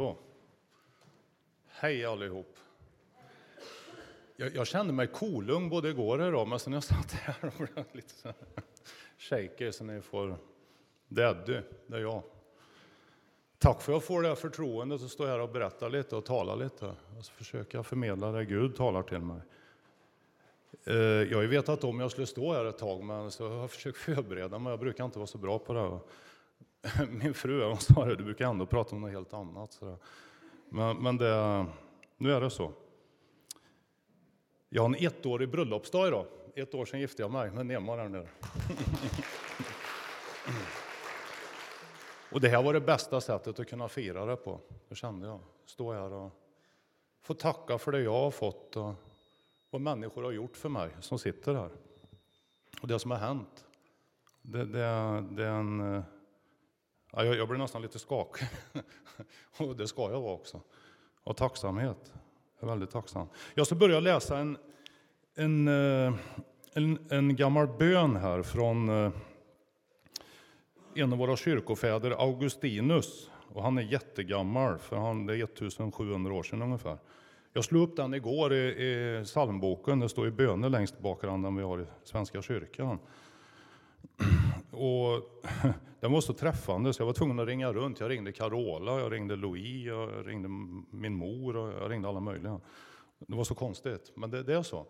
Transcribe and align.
Så. 0.00 0.16
Hej 1.66 2.04
allihop. 2.04 2.56
Jag, 4.36 4.54
jag 4.54 4.66
kände 4.66 4.92
mig 4.92 5.06
kolugn 5.06 5.68
både 5.68 5.88
igår 5.88 6.18
och 6.18 6.28
idag, 6.28 6.48
men 6.48 6.58
sen 6.58 6.72
jag 6.72 6.84
satt 6.84 7.12
här 7.12 7.36
och 7.44 7.52
blev 7.56 7.84
lite 7.92 8.14
så 8.14 8.28
här 9.30 9.70
så 9.70 9.84
ni 9.84 10.00
får... 10.00 10.36
Det 11.08 11.22
är 11.22 11.30
Eddie, 11.30 11.62
det 11.86 11.96
är 11.96 12.00
jag. 12.00 12.22
Tack 13.58 13.82
för 13.82 13.92
att 13.92 13.96
jag 13.96 14.04
får 14.04 14.22
det 14.22 14.28
här 14.28 14.34
förtroendet 14.34 15.02
att 15.02 15.10
stå 15.10 15.26
här 15.26 15.40
och 15.40 15.48
berätta 15.48 15.88
lite 15.88 16.16
och 16.16 16.24
tala 16.24 16.54
lite. 16.54 16.86
Och 17.18 17.24
så 17.24 17.32
försöker 17.32 17.78
jag 17.78 17.86
förmedla 17.86 18.32
det 18.32 18.44
Gud 18.44 18.76
talar 18.76 19.02
till 19.02 19.20
mig. 19.20 19.40
Eh, 20.84 20.94
jag 20.96 21.36
har 21.36 21.42
ju 21.42 21.48
vetat 21.48 21.84
om 21.84 22.00
jag 22.00 22.10
skulle 22.10 22.26
stå 22.26 22.52
här 22.52 22.64
ett 22.64 22.78
tag, 22.78 23.04
men 23.04 23.30
så 23.30 23.48
har 23.48 23.60
jag 23.60 23.70
försökt 23.70 23.98
förbereda 23.98 24.58
mig. 24.58 24.70
Jag 24.70 24.80
brukar 24.80 25.04
inte 25.04 25.18
vara 25.18 25.26
så 25.26 25.38
bra 25.38 25.58
på 25.58 25.72
det. 25.72 25.80
här. 25.80 26.00
Min 27.10 27.34
fru 27.34 27.64
hon 27.64 27.78
sa 27.78 28.04
det, 28.04 28.16
du 28.16 28.24
brukar 28.24 28.46
ändå 28.46 28.66
prata 28.66 28.96
om 28.96 29.02
något 29.02 29.10
helt 29.10 29.32
annat. 29.32 29.72
Så 29.72 29.98
men, 30.68 30.96
men 30.96 31.16
det, 31.16 31.66
nu 32.16 32.32
är 32.32 32.40
det 32.40 32.50
så. 32.50 32.72
Jag 34.68 34.82
har 34.82 34.88
en 34.88 34.94
ettårig 35.06 35.50
bröllopsdag 35.50 36.08
idag. 36.08 36.26
Ett 36.54 36.74
år 36.74 36.84
sedan 36.84 37.00
gifte 37.00 37.22
jag 37.22 37.30
mig 37.30 37.50
med 37.50 37.66
Nema 37.66 37.96
där 37.96 38.08
nere. 38.08 38.28
Och 42.32 42.40
det 42.40 42.48
här 42.48 42.62
var 42.62 42.72
det 42.72 42.80
bästa 42.80 43.20
sättet 43.20 43.60
att 43.60 43.68
kunna 43.68 43.88
fira 43.88 44.26
det 44.26 44.36
på. 44.36 44.60
Det 44.88 44.94
kände 44.94 45.26
jag. 45.26 45.40
Stå 45.66 45.92
här 45.92 46.12
och 46.12 46.30
få 47.22 47.34
tacka 47.34 47.78
för 47.78 47.92
det 47.92 48.00
jag 48.00 48.12
har 48.12 48.30
fått 48.30 48.76
och 48.76 48.94
vad 49.70 49.80
människor 49.80 50.22
har 50.22 50.30
gjort 50.30 50.56
för 50.56 50.68
mig 50.68 50.90
som 51.00 51.18
sitter 51.18 51.54
här. 51.54 51.70
Och 52.82 52.88
det 52.88 52.98
som 52.98 53.10
har 53.10 53.18
hänt. 53.18 53.64
Det, 54.42 54.64
det, 54.64 55.24
det 55.30 55.44
är 55.44 55.50
en... 55.50 55.94
Eh, 55.96 56.02
Ja, 57.12 57.24
jag, 57.24 57.36
jag 57.36 57.48
blir 57.48 57.58
nästan 57.58 57.82
lite 57.82 57.98
skakig. 57.98 58.48
och 59.58 59.76
det 59.76 59.88
ska 59.88 60.02
jag 60.02 60.20
vara 60.20 60.32
också. 60.32 60.60
Och 61.24 61.36
tacksamhet. 61.36 62.12
Jag 62.60 62.68
är 62.68 62.72
väldigt 62.72 62.90
tacksam. 62.90 63.28
Jag 63.54 63.66
ska 63.66 63.74
börja 63.74 64.00
läsa 64.00 64.38
en, 64.38 64.58
en, 65.34 65.68
eh, 65.68 66.14
en, 66.72 66.98
en 67.10 67.36
gammal 67.36 67.68
bön 67.68 68.16
här 68.16 68.42
från 68.42 68.88
eh, 68.88 69.12
en 70.94 71.12
av 71.12 71.18
våra 71.18 71.36
kyrkofäder, 71.36 72.10
Augustinus. 72.10 73.30
Och 73.52 73.62
han 73.62 73.78
är 73.78 73.82
jättegammal, 73.82 74.78
för 74.78 74.96
han, 74.96 75.26
det 75.26 75.36
är 75.36 75.44
1700 75.44 76.34
år 76.34 76.42
sedan 76.42 76.62
ungefär. 76.62 76.98
Jag 77.52 77.64
slog 77.64 77.88
upp 77.88 77.96
den 77.96 78.14
igår 78.14 78.52
i, 78.52 78.56
i 78.56 79.22
psalmboken. 79.24 80.00
Det 80.00 80.08
står 80.08 80.26
i 80.26 80.30
böner 80.30 80.68
längst 80.68 80.98
bak 80.98 81.22
den 81.22 81.56
vi 81.56 81.62
har 81.62 81.80
i 81.80 81.86
Svenska 82.04 82.42
kyrkan. 82.42 82.98
Och 84.70 85.42
den 86.00 86.12
var 86.12 86.20
så 86.20 86.32
träffande 86.32 86.92
så 86.92 87.02
jag 87.02 87.06
var 87.06 87.12
tvungen 87.12 87.40
att 87.40 87.46
ringa 87.46 87.72
runt. 87.72 88.00
Jag 88.00 88.10
ringde 88.10 88.32
Carola, 88.32 89.00
jag 89.00 89.12
ringde 89.12 89.36
Louis, 89.36 89.86
jag 89.86 90.28
ringde 90.28 90.48
min 90.90 91.14
mor 91.14 91.56
och 91.56 91.72
jag 91.82 91.90
ringde 91.90 92.08
alla 92.08 92.20
möjliga. 92.20 92.60
Det 93.18 93.36
var 93.36 93.44
så 93.44 93.54
konstigt, 93.54 94.12
men 94.14 94.30
det, 94.30 94.42
det 94.42 94.54
är 94.54 94.62
så. 94.62 94.86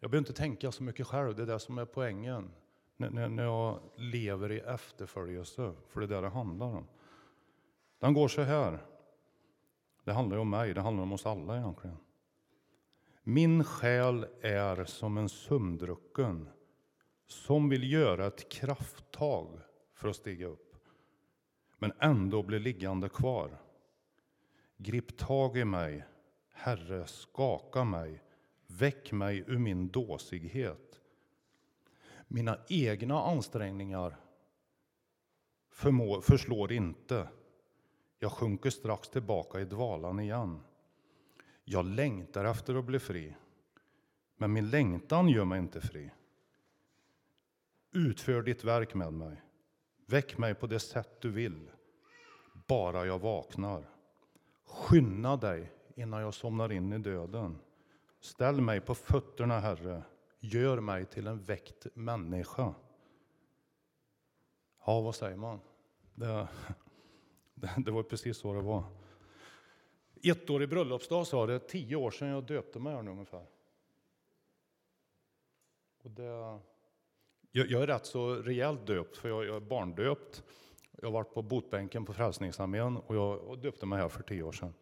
Jag 0.00 0.10
behöver 0.10 0.28
inte 0.28 0.40
tänka 0.42 0.72
så 0.72 0.82
mycket 0.82 1.06
själv, 1.06 1.34
det 1.34 1.42
är 1.42 1.46
det 1.46 1.58
som 1.58 1.78
är 1.78 1.84
poängen. 1.84 2.50
När, 2.96 3.10
när, 3.10 3.28
när 3.28 3.42
jag 3.42 3.80
lever 3.96 4.52
i 4.52 4.58
efterföljelse, 4.58 5.72
för 5.88 6.00
det 6.00 6.06
är 6.06 6.08
det 6.08 6.20
det 6.20 6.28
handlar 6.28 6.66
om. 6.66 6.86
Den 7.98 8.14
går 8.14 8.28
så 8.28 8.42
här. 8.42 8.78
Det 10.04 10.12
handlar 10.12 10.36
ju 10.36 10.40
om 10.40 10.50
mig, 10.50 10.74
det 10.74 10.80
handlar 10.80 11.02
om 11.02 11.12
oss 11.12 11.26
alla 11.26 11.56
egentligen. 11.56 11.96
Min 13.22 13.64
själ 13.64 14.26
är 14.40 14.84
som 14.84 15.18
en 15.18 15.28
sömndrucken 15.28 16.48
som 17.26 17.68
vill 17.68 17.92
göra 17.92 18.26
ett 18.26 18.48
krafttag 18.48 19.48
för 19.94 20.08
att 20.08 20.16
stiga 20.16 20.46
upp, 20.46 20.76
men 21.78 21.92
ändå 21.98 22.42
bli 22.42 22.58
liggande 22.58 23.08
kvar. 23.08 23.58
Grip 24.76 25.16
tag 25.16 25.56
i 25.56 25.64
mig, 25.64 26.04
Herre, 26.52 27.06
skaka 27.06 27.84
mig, 27.84 28.22
väck 28.66 29.12
mig 29.12 29.44
ur 29.46 29.58
min 29.58 29.88
dåsighet. 29.88 31.00
Mina 32.28 32.58
egna 32.68 33.22
ansträngningar 33.22 34.16
förmå, 35.70 36.20
förslår 36.20 36.72
inte. 36.72 37.28
Jag 38.18 38.32
sjunker 38.32 38.70
strax 38.70 39.08
tillbaka 39.08 39.60
i 39.60 39.64
dvalan 39.64 40.20
igen. 40.20 40.60
Jag 41.64 41.84
längtar 41.84 42.44
efter 42.44 42.74
att 42.74 42.84
bli 42.84 42.98
fri, 42.98 43.34
men 44.36 44.52
min 44.52 44.70
längtan 44.70 45.28
gör 45.28 45.44
mig 45.44 45.58
inte 45.58 45.80
fri. 45.80 46.10
Utför 47.90 48.42
ditt 48.42 48.64
verk 48.64 48.94
med 48.94 49.12
mig. 49.12 49.42
Väck 50.06 50.38
mig 50.38 50.54
på 50.54 50.66
det 50.66 50.80
sätt 50.80 51.20
du 51.20 51.30
vill, 51.30 51.70
bara 52.68 53.06
jag 53.06 53.18
vaknar. 53.18 53.84
Skynda 54.64 55.36
dig 55.36 55.72
innan 55.94 56.20
jag 56.20 56.34
somnar 56.34 56.72
in 56.72 56.92
i 56.92 56.98
döden. 56.98 57.58
Ställ 58.20 58.60
mig 58.60 58.80
på 58.80 58.94
fötterna, 58.94 59.60
Herre. 59.60 60.02
Gör 60.40 60.80
mig 60.80 61.06
till 61.06 61.26
en 61.26 61.42
väckt 61.42 61.86
människa. 61.94 62.74
Ja, 64.86 65.00
vad 65.00 65.14
säger 65.14 65.36
man? 65.36 65.60
Det, 66.14 66.48
det, 67.54 67.70
det 67.84 67.90
var 67.90 68.02
precis 68.02 68.36
så 68.36 68.54
det 68.54 68.60
var. 68.60 68.84
Ett 70.22 70.50
år 70.50 70.62
i 70.62 70.66
bröllopsdag 70.66 71.26
sa 71.26 71.46
det, 71.46 71.58
tio 71.58 71.96
år 71.96 72.10
sedan 72.10 72.28
jag 72.28 72.44
döpte 72.44 72.78
mig 72.78 72.94
här 72.94 73.02
nu 73.02 73.10
ungefär. 73.10 73.46
Och 76.02 76.10
det, 76.10 76.60
jag, 77.56 77.70
jag 77.70 77.82
är 77.82 77.86
rätt 77.86 78.06
så 78.06 78.34
rejält 78.34 78.86
döpt, 78.86 79.16
för 79.16 79.28
jag, 79.28 79.44
jag 79.44 79.56
är 79.56 79.60
barndöpt. 79.60 80.42
Jag 80.90 81.06
har 81.06 81.12
varit 81.12 81.34
på 81.34 81.42
botbänken 81.42 82.04
på 82.04 82.12
Frälsningsarmén 82.12 82.96
och 82.96 83.16
jag 83.16 83.40
och 83.40 83.58
döpte 83.58 83.86
mig 83.86 83.98
här 83.98 84.08
för 84.08 84.22
tio 84.22 84.42
år 84.42 84.52
sedan. 84.52 84.74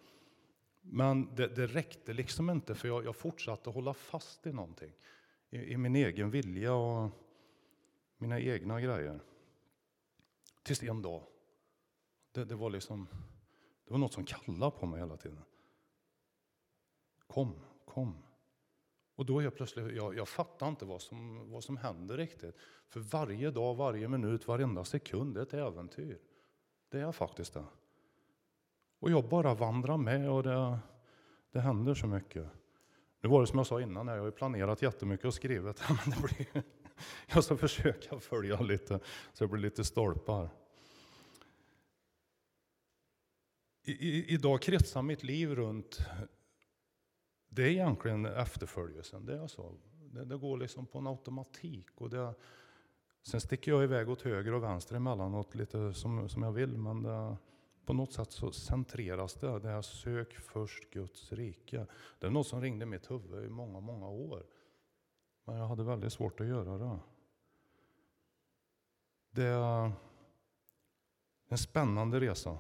Men 0.81 1.35
det, 1.35 1.49
det 1.49 1.67
räckte 1.67 2.13
liksom 2.13 2.51
inte, 2.51 2.75
för 2.75 2.89
jag, 2.89 3.05
jag 3.05 3.17
fortsatte 3.17 3.71
hålla 3.71 3.95
fast 3.95 4.47
i 4.47 4.53
någonting. 4.53 4.93
I, 5.51 5.73
I 5.73 5.77
min 5.77 5.97
egen 5.97 6.31
vilja 6.31 6.75
och 6.75 7.11
mina 8.19 8.41
egna 8.41 8.81
grejer. 8.81 9.21
Tills 10.63 10.83
en 10.83 11.03
dag, 11.03 11.23
det, 12.33 12.45
det 12.45 12.55
var 12.55 12.71
liksom, 12.71 13.09
det 13.85 13.93
var 13.93 13.99
något 13.99 14.13
som 14.13 14.25
kallade 14.25 14.79
på 14.79 14.87
mig 14.87 15.01
hela 15.01 15.17
tiden. 15.17 15.45
Kom, 17.27 17.55
kom. 17.85 18.23
Och 19.15 19.27
då 19.27 19.39
är 19.39 19.45
jag 19.45 19.55
plötsligt, 19.55 19.97
jag, 19.97 20.17
jag 20.17 20.29
fattar 20.29 20.69
inte 20.69 20.85
vad 20.85 21.03
som, 21.03 21.51
vad 21.51 21.65
som 21.65 21.77
händer 21.77 22.17
riktigt. 22.17 22.57
För 22.89 23.01
varje 23.01 23.51
dag, 23.51 23.75
varje 23.75 24.09
minut, 24.09 24.49
varenda 24.49 24.85
sekund 24.85 25.39
är 25.39 25.43
ett 25.43 25.55
äventyr. 25.55 26.19
Det 26.89 27.01
är 27.01 27.13
faktiskt 27.13 27.55
det. 27.55 27.65
Och 28.99 29.11
jag 29.11 29.29
bara 29.29 29.55
vandrar 29.55 29.97
med 29.97 30.31
och 30.31 30.43
det, 30.43 30.79
det 31.53 31.61
händer 31.61 31.95
så 31.95 32.07
mycket. 32.07 32.47
Nu 33.21 33.29
var 33.29 33.41
det 33.41 33.47
som 33.47 33.59
jag 33.59 33.67
sa 33.67 33.81
innan, 33.81 34.07
jag 34.07 34.19
har 34.19 34.25
ju 34.25 34.33
planerat 34.33 34.83
jättemycket 34.83 35.27
och 35.27 35.35
skrivit. 35.35 35.83
Men 35.89 36.15
det 36.15 36.23
blir, 36.23 36.63
jag 37.27 37.45
ska 37.45 37.57
försöka 37.57 38.21
följa 38.21 38.61
lite, 38.61 39.01
så 39.33 39.45
det 39.45 39.49
blir 39.49 39.63
lite 39.63 39.85
stolpar. 39.85 40.51
I, 43.85 43.93
i, 43.93 44.35
idag 44.35 44.63
kretsar 44.63 45.03
mitt 45.03 45.23
liv 45.23 45.55
runt 45.55 45.99
det 47.55 47.63
är 47.63 47.69
egentligen 47.69 48.27
efterföljelsen. 48.27 49.27
Det 49.27 49.39
är 49.39 49.47
så. 49.47 49.75
Det, 50.13 50.25
det 50.25 50.37
går 50.37 50.59
liksom 50.59 50.87
på 50.87 50.99
en 50.99 51.07
automatik. 51.07 51.87
Och 51.95 52.11
det, 52.11 52.35
sen 53.23 53.41
sticker 53.41 53.73
jag 53.73 53.85
iväg 53.85 54.09
åt 54.09 54.23
höger 54.23 54.55
och 54.55 54.63
vänster 54.63 54.97
emellanåt 54.97 55.55
lite 55.55 55.95
som, 55.95 56.29
som 56.29 56.43
jag 56.43 56.53
vill. 56.53 56.79
Men 56.79 57.03
det, 57.03 57.37
på 57.85 57.93
något 57.93 58.13
sätt 58.13 58.33
så 58.33 58.53
centreras 58.53 59.35
det. 59.35 59.59
Det 59.59 59.69
här 59.69 59.83
sök 59.83 60.35
först 60.35 60.91
Guds 60.91 61.33
rike. 61.33 61.87
Det 62.19 62.27
är 62.27 62.31
något 62.31 62.47
som 62.47 62.61
ringde 62.61 62.87
mitt 62.87 63.11
huvud 63.11 63.45
i 63.45 63.49
många, 63.49 63.81
många 63.81 64.09
år. 64.09 64.47
Men 65.45 65.57
jag 65.57 65.67
hade 65.67 65.85
väldigt 65.85 66.13
svårt 66.13 66.41
att 66.41 66.47
göra 66.47 66.79
det. 66.79 66.99
Det 69.31 69.47
är 69.47 69.93
en 71.49 71.59
spännande 71.59 72.21
resa. 72.21 72.59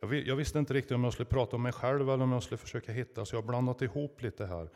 Jag, 0.00 0.14
jag 0.14 0.36
visste 0.36 0.58
inte 0.58 0.74
riktigt 0.74 0.92
om 0.92 1.04
jag 1.04 1.12
skulle 1.12 1.28
prata 1.28 1.56
om 1.56 1.62
mig 1.62 1.72
själv 1.72 2.10
eller 2.10 2.24
om 2.24 2.32
jag 2.32 2.42
skulle 2.42 2.58
försöka 2.58 2.92
hitta, 2.92 3.24
så 3.24 3.36
jag 3.36 3.42
har 3.42 3.48
blandat 3.48 3.82
ihop 3.82 4.22
lite 4.22 4.46
här. 4.46 4.70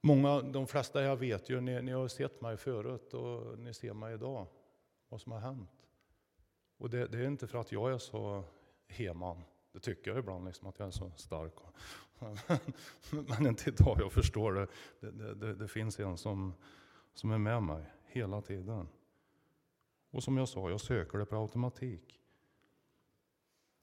Många, 0.00 0.42
de 0.42 0.66
flesta 0.66 1.02
jag 1.02 1.16
vet 1.16 1.50
ju, 1.50 1.60
ni, 1.60 1.82
ni 1.82 1.92
har 1.92 2.08
sett 2.08 2.40
mig 2.40 2.56
förut 2.56 3.14
och 3.14 3.58
ni 3.58 3.74
ser 3.74 3.94
mig 3.94 4.14
idag, 4.14 4.46
vad 5.08 5.20
som 5.20 5.32
har 5.32 5.40
hänt. 5.40 5.70
Och 6.78 6.90
det, 6.90 7.06
det 7.06 7.18
är 7.18 7.26
inte 7.26 7.46
för 7.46 7.58
att 7.58 7.72
jag 7.72 7.92
är 7.92 7.98
så 7.98 8.44
heman, 8.88 9.42
det 9.72 9.80
tycker 9.80 10.10
jag 10.10 10.18
ibland, 10.18 10.44
liksom, 10.44 10.68
att 10.68 10.78
jag 10.78 10.86
är 10.86 10.92
så 10.92 11.12
stark. 11.16 11.52
Men 13.10 13.46
inte 13.46 13.70
idag, 13.70 13.96
jag 14.00 14.12
förstår 14.12 14.52
det. 14.52 14.66
Det, 15.00 15.10
det, 15.10 15.34
det, 15.34 15.54
det 15.54 15.68
finns 15.68 16.00
en 16.00 16.18
som, 16.18 16.54
som 17.14 17.30
är 17.30 17.38
med 17.38 17.62
mig 17.62 17.84
hela 18.06 18.42
tiden. 18.42 18.88
Och 20.10 20.22
som 20.22 20.36
jag 20.36 20.48
sa, 20.48 20.70
jag 20.70 20.80
söker 20.80 21.18
det 21.18 21.26
på 21.26 21.36
automatik. 21.36 22.20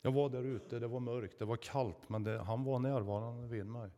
Jag 0.06 0.12
var 0.12 0.30
där 0.30 0.44
ute, 0.44 0.80
det 0.80 0.88
var 0.88 1.00
mörkt, 1.00 1.40
det 1.40 1.46
var 1.46 1.58
kallt, 1.58 2.10
men 2.10 2.24
det, 2.24 2.40
han 2.40 2.64
var 2.64 2.80
närvarande 2.80 3.48
vid 3.48 3.66
mig. 3.66 3.92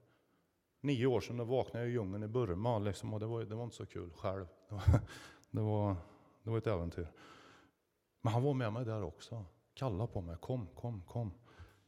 Nio 0.82 1.06
år 1.06 1.22
sedan 1.22 1.38
då 1.38 1.44
vaknade 1.44 1.86
jag 1.86 1.90
i 1.90 1.94
djungeln 1.94 2.24
i 2.24 2.28
Burma 2.28 2.80
liksom, 2.80 3.14
och 3.14 3.20
det 3.20 3.26
var, 3.26 3.44
det 3.44 3.56
var 3.56 3.64
inte 3.64 3.76
så 3.76 3.86
kul 3.86 4.12
själv. 4.12 4.46
Det 4.70 4.76
var, 4.76 5.00
det, 5.52 5.62
var, 5.62 5.96
det 6.44 6.50
var 6.50 6.58
ett 6.58 6.68
äventyr. 6.68 7.08
Men 8.22 8.34
han 8.34 8.44
var 8.44 8.54
med 8.54 8.74
mig 8.74 8.86
där 8.86 9.04
också. 9.04 9.46
Kallade 9.74 10.12
på 10.12 10.22
mig, 10.22 10.38
kom, 10.42 10.68
kom, 10.68 11.02
kom. 11.02 11.32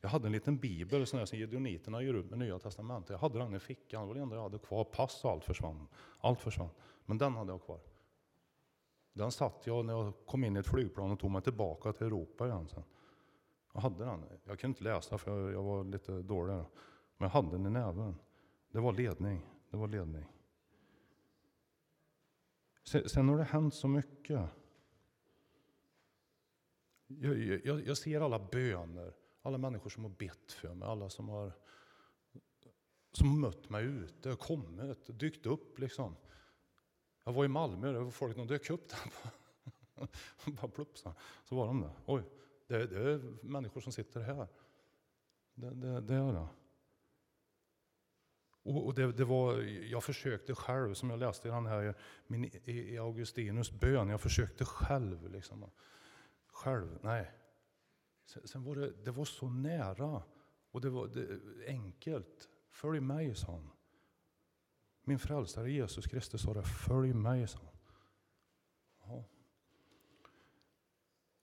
Jag 0.01 0.09
hade 0.09 0.27
en 0.27 0.31
liten 0.31 0.57
bibel 0.57 1.07
sån 1.07 1.27
som 1.27 1.37
Gideoniterna 1.37 2.01
ger 2.01 2.13
ut 2.13 2.29
med 2.29 2.39
Nya 2.39 2.59
Testamentet. 2.59 3.09
Jag 3.09 3.17
hade 3.17 3.39
den 3.39 3.55
i 3.55 3.59
fickan, 3.59 4.01
det 4.01 4.07
var 4.07 4.15
det 4.15 4.21
enda 4.21 4.35
jag 4.35 4.43
hade 4.43 4.59
kvar. 4.59 4.83
Pass 4.83 5.25
och 5.25 5.31
allt 5.31 5.45
försvann. 5.45 5.87
Allt 6.19 6.41
försvann. 6.41 6.69
Men 7.05 7.17
den 7.17 7.35
hade 7.35 7.51
jag 7.51 7.61
kvar. 7.61 7.79
Den 9.13 9.31
satt 9.31 9.67
jag 9.67 9.85
när 9.85 9.93
jag 9.93 10.13
kom 10.25 10.43
in 10.43 10.55
i 10.57 10.59
ett 10.59 10.67
flygplan 10.67 11.11
och 11.11 11.19
tog 11.19 11.31
mig 11.31 11.41
tillbaka 11.41 11.93
till 11.93 12.07
Europa 12.07 12.47
igen. 12.47 12.67
Sen. 12.67 12.83
Jag 13.77 13.81
hade 13.81 14.05
den. 14.05 14.25
Jag 14.43 14.59
kunde 14.59 14.71
inte 14.71 14.83
läsa 14.83 15.17
för 15.17 15.39
jag, 15.39 15.53
jag 15.53 15.63
var 15.63 15.83
lite 15.83 16.21
dålig. 16.21 16.53
Men 16.53 16.65
jag 17.17 17.29
hade 17.29 17.51
den 17.51 17.65
i 17.65 17.69
näven. 17.69 18.15
Det 18.71 18.79
var 18.79 18.93
ledning. 18.93 19.45
Det 19.69 19.77
var 19.77 19.87
ledning. 19.87 20.25
Sen, 22.83 23.09
sen 23.09 23.29
har 23.29 23.37
det 23.37 23.43
hänt 23.43 23.73
så 23.73 23.87
mycket. 23.87 24.49
Jag, 27.07 27.37
jag, 27.65 27.87
jag, 27.87 27.97
ser 27.97 28.21
alla 28.21 28.39
böner, 28.39 29.13
alla 29.41 29.57
människor 29.57 29.89
som 29.89 30.03
har 30.03 30.11
bett 30.11 30.51
för 30.51 30.73
mig, 30.73 30.87
alla 30.87 31.09
som 31.09 31.29
har, 31.29 31.51
som 33.11 33.41
mött 33.41 33.69
mig 33.69 33.85
ute, 33.85 34.35
kommit, 34.35 35.19
dykt 35.19 35.45
upp. 35.45 35.79
Liksom. 35.79 36.15
Jag 37.23 37.33
var 37.33 37.45
i 37.45 37.47
Malmö, 37.47 37.91
det 37.91 37.99
var 37.99 38.11
folk 38.11 38.35
som 38.35 38.47
dök 38.47 38.69
upp 38.69 38.89
där. 38.89 39.31
Bara 40.61 40.67
plupsa, 40.67 41.15
så 41.43 41.55
var 41.55 41.67
de 41.67 41.81
där. 41.81 41.93
Oj, 42.05 42.23
det, 42.67 42.87
det, 42.87 43.11
är 43.11 43.45
människor 43.45 43.81
som 43.81 43.91
sitter 43.91 44.21
här. 44.21 44.47
Det, 45.53 45.69
det, 45.69 46.01
det 46.01 46.15
är 46.15 46.33
det. 46.33 46.47
Och, 48.63 48.93
det, 48.93 49.11
det, 49.11 49.25
var, 49.25 49.61
jag 49.61 50.03
försökte 50.03 50.55
själv, 50.55 50.93
som 50.93 51.09
jag 51.09 51.19
läste 51.19 51.47
i, 51.47 51.51
den 51.51 51.65
här, 51.65 51.95
min, 52.27 52.45
i 52.65 52.97
Augustinus 52.97 53.71
bön, 53.71 54.09
jag 54.09 54.21
försökte 54.21 54.65
själv. 54.65 55.31
Liksom. 55.31 55.71
Själv, 56.47 56.99
nej. 57.01 57.31
Sen, 58.25 58.47
sen 58.47 58.63
var 58.63 58.75
det, 58.75 58.91
det 59.03 59.11
var 59.11 59.25
så 59.25 59.49
nära 59.49 60.23
och 60.71 60.81
det 60.81 60.89
var 60.89 61.07
det, 61.07 61.39
enkelt. 61.67 62.49
Följ 62.69 62.99
mig, 62.99 63.35
sa 63.35 63.51
han. 63.51 63.69
Min 65.03 65.19
frälsare 65.19 65.71
Jesus 65.71 66.07
Kristus 66.07 66.41
sa 66.41 66.53
det, 66.53 66.63
följ 66.63 67.13
mig, 67.13 67.47
sa 67.47 67.59
han. 67.59 67.66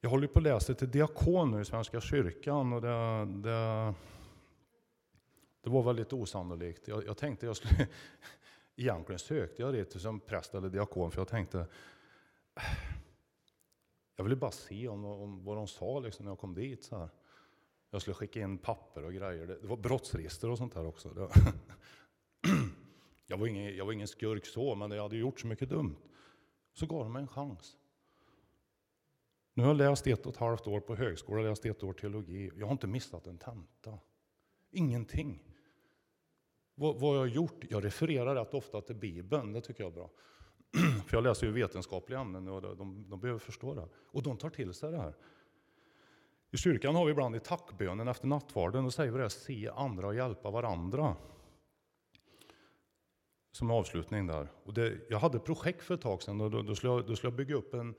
Jag 0.04 0.10
håller 0.10 0.26
på 0.26 0.38
att 0.38 0.42
läsa 0.42 0.74
till 0.74 0.90
diakon 0.90 1.50
nu 1.50 1.60
i 1.60 1.64
Svenska 1.64 2.00
kyrkan. 2.00 2.72
Och 2.72 2.80
det, 2.80 3.24
det, 3.24 3.94
det 5.62 5.70
var 5.70 5.82
väldigt 5.82 6.12
osannolikt. 6.12 6.88
Jag, 6.88 7.06
jag 7.06 7.16
tänkte 7.16 7.46
jag 7.46 7.56
skulle... 7.56 7.88
Egentligen 8.76 9.18
sökte 9.18 9.62
jag 9.62 9.74
det 9.74 10.00
som 10.00 10.20
präst 10.20 10.54
eller 10.54 10.68
diakon 10.68 11.10
för 11.10 11.20
jag 11.20 11.28
tänkte 11.28 11.58
äh, 11.58 12.62
jag 14.16 14.24
ville 14.24 14.36
bara 14.36 14.50
se 14.50 14.88
om, 14.88 15.04
om 15.04 15.44
vad 15.44 15.56
de 15.56 15.66
sa 15.66 16.00
liksom, 16.00 16.24
när 16.24 16.30
jag 16.30 16.38
kom 16.38 16.54
dit. 16.54 16.84
Så 16.84 16.98
här. 16.98 17.08
Jag 17.90 18.00
skulle 18.00 18.14
skicka 18.14 18.40
in 18.40 18.58
papper 18.58 19.04
och 19.04 19.12
grejer. 19.12 19.46
Det, 19.46 19.60
det 19.60 19.66
var 19.66 19.76
brottsregister 19.76 20.50
och 20.50 20.58
sånt 20.58 20.74
där 20.74 20.86
också. 20.86 21.08
Det, 21.08 21.28
jag, 23.26 23.36
var 23.36 23.46
ingen, 23.46 23.76
jag 23.76 23.84
var 23.84 23.92
ingen 23.92 24.08
skurk 24.08 24.46
så, 24.46 24.74
men 24.74 24.90
jag 24.90 25.02
hade 25.02 25.16
gjort 25.16 25.40
så 25.40 25.46
mycket 25.46 25.68
dumt. 25.68 25.96
Så 26.72 26.86
gav 26.86 27.04
de 27.04 27.12
mig 27.12 27.22
en 27.22 27.28
chans. 27.28 27.76
Nu 29.54 29.62
har 29.62 29.70
jag 29.70 29.76
läst 29.76 30.06
ett 30.06 30.26
och 30.26 30.32
ett 30.32 30.38
halvt 30.38 30.66
år 30.66 30.80
på 30.80 30.94
högskola, 30.94 31.42
läst 31.42 31.66
ett 31.66 31.82
år 31.82 31.92
teologi. 31.92 32.50
Jag 32.56 32.66
har 32.66 32.72
inte 32.72 32.86
missat 32.86 33.26
en 33.26 33.38
tenta. 33.38 33.98
Ingenting. 34.70 35.42
Vad, 36.74 37.00
vad 37.00 37.16
jag 37.16 37.20
har 37.20 37.26
gjort? 37.26 37.64
Jag 37.70 37.84
refererar 37.84 38.34
rätt 38.34 38.54
ofta 38.54 38.80
till 38.80 38.96
Bibeln, 38.96 39.52
det 39.52 39.60
tycker 39.60 39.82
jag 39.82 39.90
är 39.90 39.94
bra. 39.94 40.10
För 41.06 41.16
jag 41.16 41.24
läser 41.24 41.46
ju 41.46 41.52
vetenskapliga 41.52 42.20
ämnen 42.20 42.48
och 42.48 42.62
de, 42.62 43.10
de 43.10 43.20
behöver 43.20 43.40
förstå 43.40 43.74
det. 43.74 43.88
Och 44.06 44.22
de 44.22 44.36
tar 44.36 44.50
till 44.50 44.74
sig 44.74 44.90
det 44.90 44.98
här. 44.98 45.14
I 46.50 46.56
kyrkan 46.56 46.94
har 46.94 47.04
vi 47.04 47.10
ibland 47.10 47.36
i 47.36 47.40
tackbönen 47.40 48.08
efter 48.08 48.26
nattvarden, 48.26 48.84
då 48.84 48.90
säger 48.90 49.12
vi 49.12 49.18
det, 49.18 49.30
se 49.30 49.68
andra 49.68 50.06
och 50.06 50.14
hjälpa 50.14 50.50
varandra. 50.50 51.16
Som 53.52 53.70
avslutning 53.70 54.26
där. 54.26 54.48
Och 54.64 54.74
det, 54.74 54.98
jag 55.10 55.18
hade 55.18 55.38
projekt 55.38 55.82
för 55.82 55.94
ett 55.94 56.00
tag 56.00 56.22
sedan, 56.22 56.40
och 56.40 56.50
då, 56.50 56.62
då, 56.62 56.74
skulle 56.74 56.92
jag, 56.92 57.06
då 57.06 57.16
skulle 57.16 57.30
jag 57.30 57.36
bygga 57.36 57.54
upp 57.54 57.74
en 57.74 57.94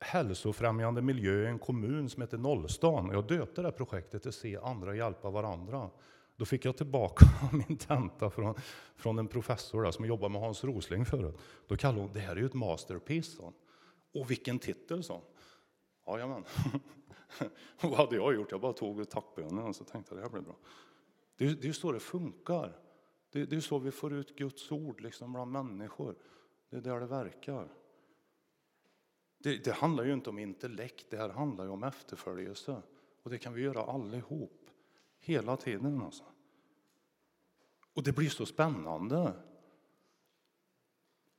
hälsofrämjande 0.00 1.02
miljö 1.02 1.44
i 1.44 1.46
en 1.46 1.58
kommun 1.58 2.10
som 2.10 2.22
heter 2.22 2.38
Nollstan. 2.38 3.10
Jag 3.12 3.26
döpte 3.26 3.62
det 3.62 3.68
här 3.68 3.72
projektet 3.72 4.22
till 4.22 4.32
Se 4.32 4.56
andra 4.56 4.96
hjälpa 4.96 5.30
varandra. 5.30 5.90
Då 6.36 6.44
fick 6.44 6.64
jag 6.64 6.76
tillbaka 6.76 7.26
min 7.52 7.76
tenta 7.76 8.30
från, 8.30 8.54
från 8.96 9.18
en 9.18 9.28
professor 9.28 9.82
där, 9.82 9.90
som 9.90 10.06
jobbade 10.06 10.32
med 10.32 10.40
Hans 10.40 10.64
Rosling 10.64 11.06
förut. 11.06 11.38
Då 11.66 11.76
kallade 11.76 12.00
hon 12.00 12.12
det 12.12 12.20
här 12.20 12.36
är 12.36 12.40
ju 12.40 12.46
ett 12.46 12.54
masterpiece. 12.54 13.36
Så. 13.36 13.52
Och 14.14 14.30
vilken 14.30 14.58
titel, 14.58 15.04
sa 15.04 15.14
hon. 15.14 15.22
Jajamän. 16.06 16.44
Vad 17.80 17.94
hade 17.94 18.16
jag 18.16 18.34
gjort? 18.34 18.50
Jag 18.50 18.60
bara 18.60 18.72
tog 18.72 19.10
tackbönen 19.10 19.58
och 19.58 19.76
så 19.76 19.84
tänkte 19.84 20.14
jag 20.14 20.18
det 20.18 20.22
här 20.22 20.30
blir 20.30 20.42
bra. 20.42 20.56
Det 21.36 21.46
är, 21.46 21.50
det 21.50 21.68
är 21.68 21.72
så 21.72 21.92
det 21.92 22.00
funkar. 22.00 22.78
Det, 23.32 23.44
det 23.44 23.56
är 23.56 23.60
så 23.60 23.78
vi 23.78 23.90
får 23.90 24.12
ut 24.12 24.36
Guds 24.36 24.72
ord 24.72 25.00
liksom 25.00 25.32
bland 25.32 25.52
människor. 25.52 26.14
Det 26.70 26.76
är 26.76 26.80
där 26.80 27.00
det 27.00 27.06
verkar. 27.06 27.68
Det, 29.44 29.64
det 29.64 29.72
handlar 29.72 30.04
ju 30.04 30.12
inte 30.12 30.30
om 30.30 30.38
intellekt, 30.38 31.06
det 31.10 31.16
här 31.16 31.28
handlar 31.28 31.64
ju 31.64 31.70
om 31.70 31.82
efterföljelse. 31.82 32.82
Och 33.22 33.30
det 33.30 33.38
kan 33.38 33.54
vi 33.54 33.62
göra 33.62 33.82
allihop. 33.82 34.70
Hela 35.20 35.56
tiden 35.56 36.02
alltså. 36.02 36.24
Och 37.94 38.02
det 38.02 38.12
blir 38.12 38.28
så 38.28 38.46
spännande. 38.46 39.32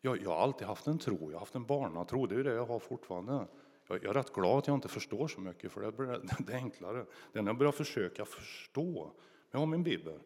Jag, 0.01 0.21
jag 0.21 0.29
har 0.29 0.37
alltid 0.37 0.67
haft 0.67 0.87
en 0.87 0.99
tro, 0.99 1.17
jag 1.21 1.31
har 1.31 1.39
haft 1.39 1.55
en 1.55 1.65
barnatro, 1.65 2.25
det 2.25 2.35
är 2.35 2.43
det 2.43 2.53
jag 2.53 2.65
har 2.65 2.79
fortfarande. 2.79 3.47
Jag, 3.87 4.03
jag 4.03 4.05
är 4.05 4.13
rätt 4.13 4.33
glad 4.33 4.57
att 4.57 4.67
jag 4.67 4.77
inte 4.77 4.87
förstår 4.87 5.27
så 5.27 5.41
mycket, 5.41 5.71
för 5.71 5.81
det, 5.81 5.91
blir, 5.91 6.21
det 6.45 6.53
är 6.53 6.57
enklare. 6.57 7.05
Det 7.31 7.39
är 7.39 7.43
när 7.43 7.49
jag 7.49 7.57
börjar 7.57 7.71
försöka 7.71 8.25
förstå. 8.25 9.11
Jag 9.51 9.59
har 9.59 9.65
min 9.65 9.83
bibel. 9.83 10.19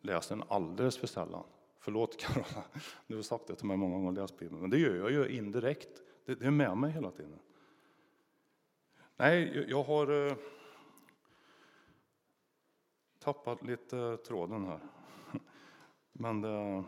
Läser 0.00 0.36
den 0.36 0.44
alldeles 0.48 0.98
för 0.98 1.06
sällan. 1.06 1.44
Förlåt 1.78 2.20
Carola, 2.20 2.64
du 3.06 3.14
har 3.14 3.22
sagt 3.22 3.46
det 3.46 3.54
till 3.54 3.66
mig 3.66 3.76
många 3.76 3.94
gånger, 3.94 4.12
läs 4.12 4.36
Bibeln. 4.36 4.60
Men 4.60 4.70
det 4.70 4.78
gör 4.78 4.94
jag 4.94 5.10
ju 5.10 5.36
indirekt. 5.36 6.02
Det, 6.30 6.36
det 6.36 6.46
är 6.46 6.50
med 6.50 6.76
mig 6.76 6.90
hela 6.90 7.10
tiden. 7.10 7.38
Nej, 9.16 9.64
jag, 9.68 9.82
har 9.82 10.26
eh, 10.26 10.36
tappat 13.18 13.62
lite 13.62 14.16
tråden 14.16 14.64
här. 14.64 14.80
Men 16.12 16.40
det, 16.40 16.84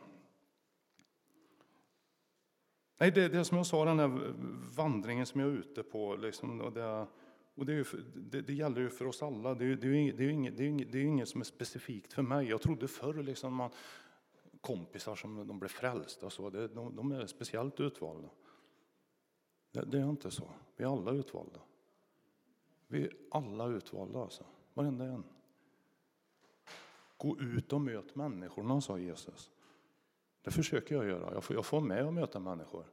nej, 2.98 3.10
det, 3.10 3.28
det 3.28 3.44
som 3.44 3.56
jag 3.56 3.66
sa, 3.66 3.84
den 3.84 3.98
här 3.98 4.34
vandringen 4.76 5.26
som 5.26 5.40
jag 5.40 5.50
är 5.50 5.54
ute 5.54 5.82
på, 5.82 6.16
liksom, 6.16 6.60
och 6.60 6.72
det, 6.72 7.06
och 7.54 7.66
det, 7.66 7.86
det, 8.14 8.40
det, 8.40 8.52
gäller 8.52 8.80
ju 8.80 8.90
för 8.90 9.06
oss 9.06 9.22
alla. 9.22 9.54
Det, 9.54 9.76
det, 9.76 9.86
är 9.86 9.90
ju 9.90 10.12
det, 10.12 10.24
är 10.24 10.28
inget, 10.28 10.56
det, 10.56 10.64
är 10.64 10.68
inget, 10.68 10.92
det 10.92 10.98
är 10.98 11.04
inget 11.04 11.28
som 11.28 11.40
är 11.40 11.44
specifikt 11.44 12.12
för 12.12 12.22
mig. 12.22 12.48
Jag 12.48 12.62
trodde 12.62 12.88
förr 12.88 13.22
liksom 13.22 13.54
man, 13.54 13.70
kompisar 14.60 15.14
som 15.14 15.46
de 15.46 15.58
blev 15.58 15.68
frälsta, 15.68 16.30
så, 16.30 16.50
det, 16.50 16.68
de, 16.68 16.96
de 16.96 17.12
är 17.12 17.26
speciellt 17.26 17.80
utvalda. 17.80 18.28
Det, 19.72 19.98
är 19.98 20.10
inte 20.10 20.30
så. 20.30 20.44
Vi 20.76 20.84
är 20.84 20.92
alla 20.92 21.10
utvalda. 21.10 21.60
Vi 22.86 23.04
är 23.04 23.12
alla 23.30 23.66
utvalda, 23.66 24.22
alltså. 24.22 24.44
varenda 24.74 25.04
en. 25.04 25.24
Gå 27.16 27.38
ut 27.40 27.72
och 27.72 27.80
möt 27.80 28.14
människorna, 28.14 28.80
sa 28.80 28.98
Jesus. 28.98 29.50
Det 30.42 30.50
försöker 30.50 30.94
jag 30.94 31.04
göra. 31.04 31.34
Jag 31.34 31.44
får, 31.44 31.56
jag 31.56 31.66
får 31.66 31.80
med 31.80 32.06
och 32.06 32.14
möta 32.14 32.40
människor. 32.40 32.84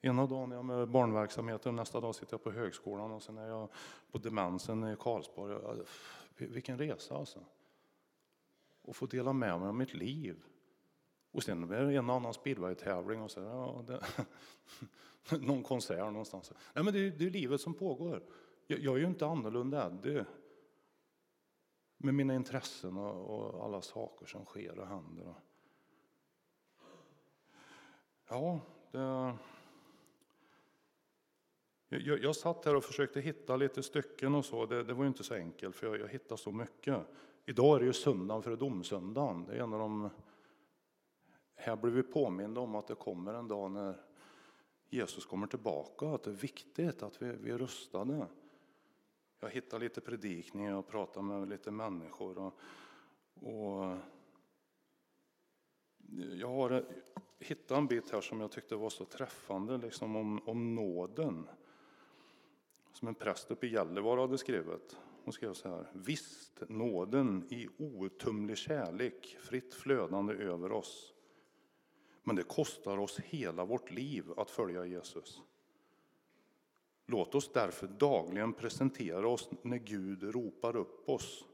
Ena 0.00 0.26
dagen 0.26 0.52
är 0.52 0.56
jag 0.56 0.64
med 0.64 0.88
barnverksamheten, 0.88 1.76
nästa 1.76 2.00
dag 2.00 2.14
sitter 2.14 2.34
jag 2.34 2.42
på 2.42 2.50
högskolan 2.50 3.10
och 3.10 3.22
sen 3.22 3.38
är 3.38 3.48
jag 3.48 3.68
på 4.10 4.18
demensen 4.18 4.84
i 4.88 4.96
Karlsborg. 4.96 5.84
Vilken 6.36 6.78
resa 6.78 7.16
alltså! 7.16 7.38
Och 8.82 8.96
få 8.96 9.06
dela 9.06 9.32
med 9.32 9.60
mig 9.60 9.68
av 9.68 9.74
mitt 9.74 9.94
liv. 9.94 10.42
Och 11.34 11.42
sen 11.42 11.72
är 11.72 11.84
det 11.84 11.96
en 11.96 12.10
annan 12.10 12.34
speedway-tävling 12.34 13.22
och 13.22 13.30
så, 13.30 13.40
ja, 13.40 13.84
det, 13.86 14.00
någon 15.46 15.62
konsert 15.62 15.98
någonstans. 15.98 16.52
Nej, 16.74 16.84
men 16.84 16.94
det, 16.94 17.00
är, 17.00 17.10
det 17.10 17.26
är 17.26 17.30
livet 17.30 17.60
som 17.60 17.74
pågår. 17.74 18.22
Jag, 18.66 18.78
jag 18.78 18.94
är 18.94 18.98
ju 18.98 19.06
inte 19.06 19.26
annorlunda 19.26 19.86
Eddie 19.86 20.24
med 21.96 22.14
mina 22.14 22.34
intressen 22.34 22.96
och, 22.96 23.54
och, 23.54 23.64
alla 23.64 23.82
saker 23.82 24.26
som 24.26 24.44
sker 24.44 24.78
och 24.78 24.86
händer. 24.86 25.34
Ja, 28.28 28.60
det... 28.90 29.34
Jag, 31.88 32.24
jag 32.24 32.36
satt 32.36 32.64
här 32.64 32.76
och 32.76 32.84
försökte 32.84 33.20
hitta 33.20 33.56
lite 33.56 33.82
stycken 33.82 34.34
och 34.34 34.44
så. 34.44 34.66
Det, 34.66 34.82
det 34.82 34.94
var 34.94 35.06
inte 35.06 35.24
så 35.24 35.34
enkelt, 35.34 35.76
för 35.76 35.86
jag, 35.86 36.00
jag 36.00 36.08
hittade 36.08 36.40
så 36.40 36.52
mycket. 36.52 37.06
Idag 37.44 37.76
är 37.76 37.80
det 37.80 37.86
ju 37.86 37.92
söndagen 37.92 38.42
före 38.42 38.56
domsöndagen. 38.56 39.44
Det 39.44 39.52
är 39.52 39.62
en 39.62 39.72
av 39.72 39.78
de... 39.78 40.10
Här 41.64 41.76
blir 41.76 41.92
vi 41.92 42.02
påminda 42.02 42.60
om 42.60 42.74
att 42.74 42.86
det 42.86 42.94
kommer 42.94 43.34
en 43.34 43.48
dag 43.48 43.70
när 43.70 44.00
Jesus 44.88 45.26
kommer 45.26 45.46
tillbaka, 45.46 46.06
att 46.06 46.22
det 46.22 46.30
är 46.30 46.34
viktigt 46.34 47.02
att 47.02 47.22
vi, 47.22 47.32
vi 47.32 47.50
är 47.50 47.58
rustade. 47.58 48.26
Jag 49.40 49.50
hittade 49.50 49.84
lite 49.84 50.00
predikningar 50.00 50.74
och 50.74 50.88
pratade 50.88 51.26
med 51.26 51.48
lite 51.48 51.70
människor. 51.70 52.38
Och, 52.38 52.54
och 53.34 53.96
jag 56.34 56.48
har 56.48 56.84
hittat 57.38 57.78
en 57.78 57.86
bit 57.86 58.10
här 58.10 58.20
som 58.20 58.40
jag 58.40 58.52
tyckte 58.52 58.76
var 58.76 58.90
så 58.90 59.04
träffande, 59.04 59.78
liksom 59.78 60.16
om, 60.16 60.40
om 60.44 60.74
nåden. 60.74 61.48
Som 62.92 63.08
en 63.08 63.14
präst 63.14 63.50
uppe 63.50 63.66
i 63.66 63.72
Gällivare 63.72 64.20
hade 64.20 64.38
skrivit. 64.38 64.96
hon 65.24 65.32
skrev 65.32 65.52
så 65.52 65.68
här. 65.68 65.90
Visst, 65.92 66.62
nåden 66.68 67.46
i 67.50 67.68
outtömlig 67.78 68.58
kärlek 68.58 69.36
fritt 69.40 69.74
flödande 69.74 70.34
över 70.34 70.72
oss. 70.72 71.13
Men 72.24 72.36
det 72.36 72.42
kostar 72.42 72.98
oss 72.98 73.20
hela 73.20 73.64
vårt 73.64 73.90
liv 73.90 74.24
att 74.36 74.50
följa 74.50 74.86
Jesus. 74.86 75.42
Låt 77.06 77.34
oss 77.34 77.50
därför 77.52 77.86
dagligen 77.86 78.52
presentera 78.52 79.28
oss 79.28 79.48
när 79.62 79.76
Gud 79.76 80.22
ropar 80.22 80.76
upp 80.76 81.08
oss 81.08 81.44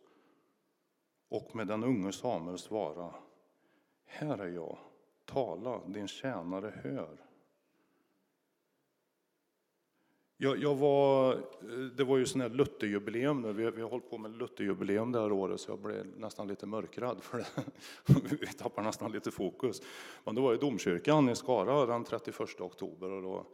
och 1.28 1.56
med 1.56 1.66
den 1.66 1.84
unge 1.84 2.12
Samuel 2.12 2.58
svara 2.58 3.14
Här 4.04 4.38
är 4.38 4.48
jag, 4.48 4.78
tala, 5.24 5.80
din 5.86 6.08
tjänare 6.08 6.80
hör. 6.82 7.29
Jag, 10.42 10.59
jag 10.59 10.75
var, 10.75 11.32
eh, 11.32 11.38
det 11.97 12.04
var 12.04 12.16
ju 12.16 12.26
sån 12.26 12.40
här 12.40 12.49
Lutherjubileum 12.49 13.42
nu. 13.42 13.52
Vi, 13.52 13.70
vi 13.70 13.82
har 13.82 13.88
hållit 13.88 14.11
på 14.11 14.18
med 14.18 14.37
Lutherjubileum 14.37 15.12
det 15.12 15.20
här 15.20 15.32
året 15.32 15.61
så 15.61 15.70
jag 15.70 15.78
blev 15.78 16.06
nästan 16.16 16.49
lite 16.49 16.66
mörkrädd 16.66 17.23
för 17.23 17.38
det. 17.38 17.47
vi 18.40 18.47
tappar 18.47 18.82
nästan 18.82 19.12
lite 19.12 19.30
fokus. 19.30 19.82
Men 20.25 20.35
det 20.35 20.40
var 20.40 20.54
i 20.54 20.56
domkyrkan 20.56 21.28
i 21.28 21.37
Skara 21.37 21.87
den 21.87 22.04
31 22.04 22.61
oktober 22.61 23.11
och 23.11 23.23
då, 23.23 23.47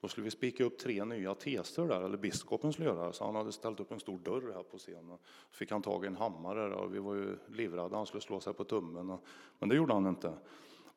då 0.00 0.08
skulle 0.08 0.24
vi 0.24 0.30
spika 0.30 0.64
upp 0.64 0.78
tre 0.78 1.04
nya 1.04 1.34
teser 1.34 1.88
där, 1.88 2.02
eller 2.02 2.16
biskopen 2.16 2.72
skulle 2.72 2.88
göra 2.88 3.06
det. 3.06 3.12
Så 3.12 3.24
han 3.24 3.34
hade 3.34 3.52
ställt 3.52 3.80
upp 3.80 3.92
en 3.92 4.00
stor 4.00 4.18
dörr 4.18 4.52
här 4.54 4.62
på 4.62 4.78
scenen. 4.78 5.18
Så 5.50 5.56
fick 5.56 5.70
han 5.70 5.82
tag 5.82 6.04
i 6.04 6.06
en 6.06 6.16
hammare 6.16 6.74
och 6.74 6.94
vi 6.94 6.98
var 6.98 7.14
ju 7.14 7.36
livrädda, 7.46 7.96
han 7.96 8.06
skulle 8.06 8.20
slå 8.20 8.40
sig 8.40 8.54
på 8.54 8.64
tummen. 8.64 9.10
Och, 9.10 9.24
men 9.58 9.68
det 9.68 9.74
gjorde 9.74 9.92
han 9.92 10.06
inte. 10.06 10.32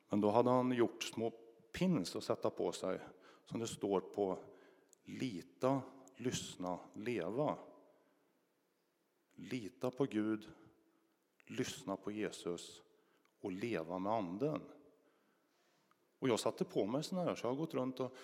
Men 0.08 0.20
då 0.20 0.30
hade 0.30 0.50
han 0.50 0.72
gjort 0.72 1.02
små 1.02 1.32
pins 1.72 2.16
att 2.16 2.24
sätta 2.24 2.50
på 2.50 2.72
sig 2.72 2.98
som 3.44 3.60
det 3.60 3.66
står 3.66 4.00
på 4.00 4.38
Lita, 5.06 5.82
lyssna, 6.16 6.78
leva. 6.94 7.58
Lita 9.34 9.90
på 9.90 10.04
Gud, 10.04 10.48
lyssna 11.46 11.96
på 11.96 12.10
Jesus 12.10 12.82
och 13.40 13.52
leva 13.52 13.98
med 13.98 14.12
Anden. 14.12 14.60
Och 16.18 16.28
jag 16.28 16.40
satte 16.40 16.64
på 16.64 16.86
mig 16.86 17.04
sådana 17.04 17.28
här, 17.28 17.34
så 17.34 17.46
jag 17.46 17.50
har 17.50 17.56
gått 17.56 17.74
runt 17.74 18.00
och, 18.00 18.16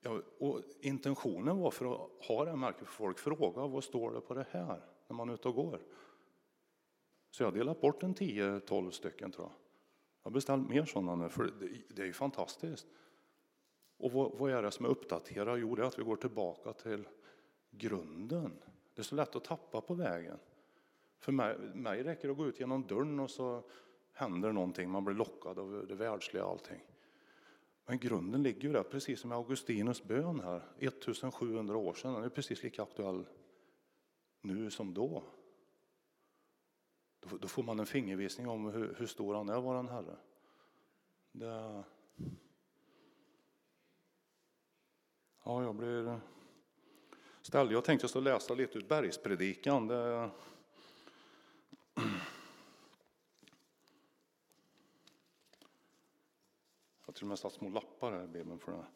ja, 0.00 0.22
och 0.38 0.60
intentionen 0.80 1.58
var 1.58 1.70
för 1.70 1.94
att 1.94 2.24
ha 2.24 2.44
det 2.44 2.56
märket 2.56 2.86
för 2.88 2.94
folk 2.94 3.18
fråga 3.18 3.66
vad 3.66 3.84
står 3.84 4.10
det 4.10 4.20
på 4.20 4.34
det 4.34 4.46
här 4.50 4.82
när 5.08 5.16
man 5.16 5.28
är 5.28 5.34
ute 5.34 5.48
och 5.48 5.54
går. 5.54 5.80
Så 7.30 7.42
jag 7.42 7.50
har 7.50 7.58
delat 7.58 7.80
bort 7.80 8.02
en 8.02 8.14
10-12 8.14 8.90
stycken 8.90 9.32
tror 9.32 9.46
jag. 9.46 9.52
Jag 10.22 10.30
har 10.30 10.34
beställt 10.34 10.68
mer 10.68 10.84
sådana 10.84 11.16
nu, 11.16 11.28
för 11.28 11.44
det, 11.44 11.94
det 11.94 12.02
är 12.02 12.06
ju 12.06 12.12
fantastiskt. 12.12 12.86
Och 14.02 14.12
vad, 14.12 14.32
vad 14.38 14.50
är 14.50 14.62
det 14.62 14.70
som 14.70 14.84
är 14.84 14.90
uppdaterat? 14.90 15.60
Jo, 15.60 15.74
det 15.74 15.82
är 15.82 15.86
att 15.86 15.98
vi 15.98 16.02
går 16.02 16.16
tillbaka 16.16 16.72
till 16.72 17.08
grunden. 17.70 18.52
Det 18.94 19.00
är 19.00 19.04
så 19.04 19.14
lätt 19.14 19.36
att 19.36 19.44
tappa 19.44 19.80
på 19.80 19.94
vägen. 19.94 20.38
För 21.18 21.32
mig, 21.32 21.58
mig 21.74 22.02
räcker 22.02 22.28
det 22.28 22.32
att 22.32 22.38
gå 22.38 22.46
ut 22.46 22.60
genom 22.60 22.86
dörren 22.86 23.20
och 23.20 23.30
så 23.30 23.62
händer 24.12 24.52
någonting, 24.52 24.90
man 24.90 25.04
blir 25.04 25.14
lockad 25.14 25.58
av 25.58 25.86
det 25.88 25.94
världsliga 25.94 26.44
allting. 26.44 26.80
Men 27.86 27.98
grunden 27.98 28.42
ligger 28.42 28.62
ju 28.62 28.72
där, 28.72 28.82
precis 28.82 29.20
som 29.20 29.32
i 29.32 29.34
Augustinus 29.34 30.04
bön 30.04 30.40
här, 30.40 30.62
1700 30.78 31.76
år 31.76 31.94
sedan. 31.94 32.14
Den 32.14 32.24
är 32.24 32.28
precis 32.28 32.62
lika 32.62 32.82
aktuell 32.82 33.26
nu 34.40 34.70
som 34.70 34.94
då. 34.94 35.22
Då, 37.20 37.48
får 37.48 37.62
man 37.62 37.80
en 37.80 37.86
fingervisning 37.86 38.48
om 38.48 38.66
hur, 38.66 38.94
hur 38.98 39.06
stor 39.06 39.34
han 39.34 39.48
är, 39.48 39.60
vår 39.60 39.82
Herre. 39.82 40.16
Det... 41.32 41.84
Ja, 45.44 45.62
jag 45.62 45.74
blir 45.74 46.20
ställd. 47.42 47.72
Jag 47.72 47.84
tänkte 47.84 48.08
stå 48.08 48.18
och 48.18 48.22
läsa 48.22 48.54
lite 48.54 48.78
ur 48.78 48.82
Bergspredikan. 48.82 49.86
Det... 49.86 49.94
Jag 49.94 50.30
har 57.06 57.12
till 57.12 57.24
och 57.24 57.28
med 57.28 57.38
satt 57.38 57.52
små 57.52 57.68
lappar 57.68 58.12
här 58.12 58.24
i 58.24 58.28
Bibeln 58.28 58.58
för 58.58 58.72
det. 58.72 58.86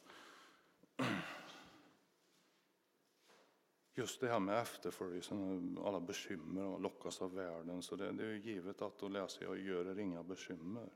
Just 3.94 4.20
det 4.20 4.28
här 4.28 4.40
med 4.40 4.58
efterföljelsen, 4.58 5.78
alla 5.84 6.00
bekymmer 6.00 6.64
och 6.64 6.80
lockas 6.80 7.22
av 7.22 7.34
världen. 7.34 7.82
Så 7.82 7.96
det, 7.96 8.12
det 8.12 8.26
är 8.26 8.34
givet 8.34 8.82
att 8.82 8.98
då 8.98 9.08
läser 9.08 9.44
jag 9.44 9.58
Gör 9.58 9.86
er 9.86 9.98
inga 9.98 10.22
bekymmer. 10.22 10.88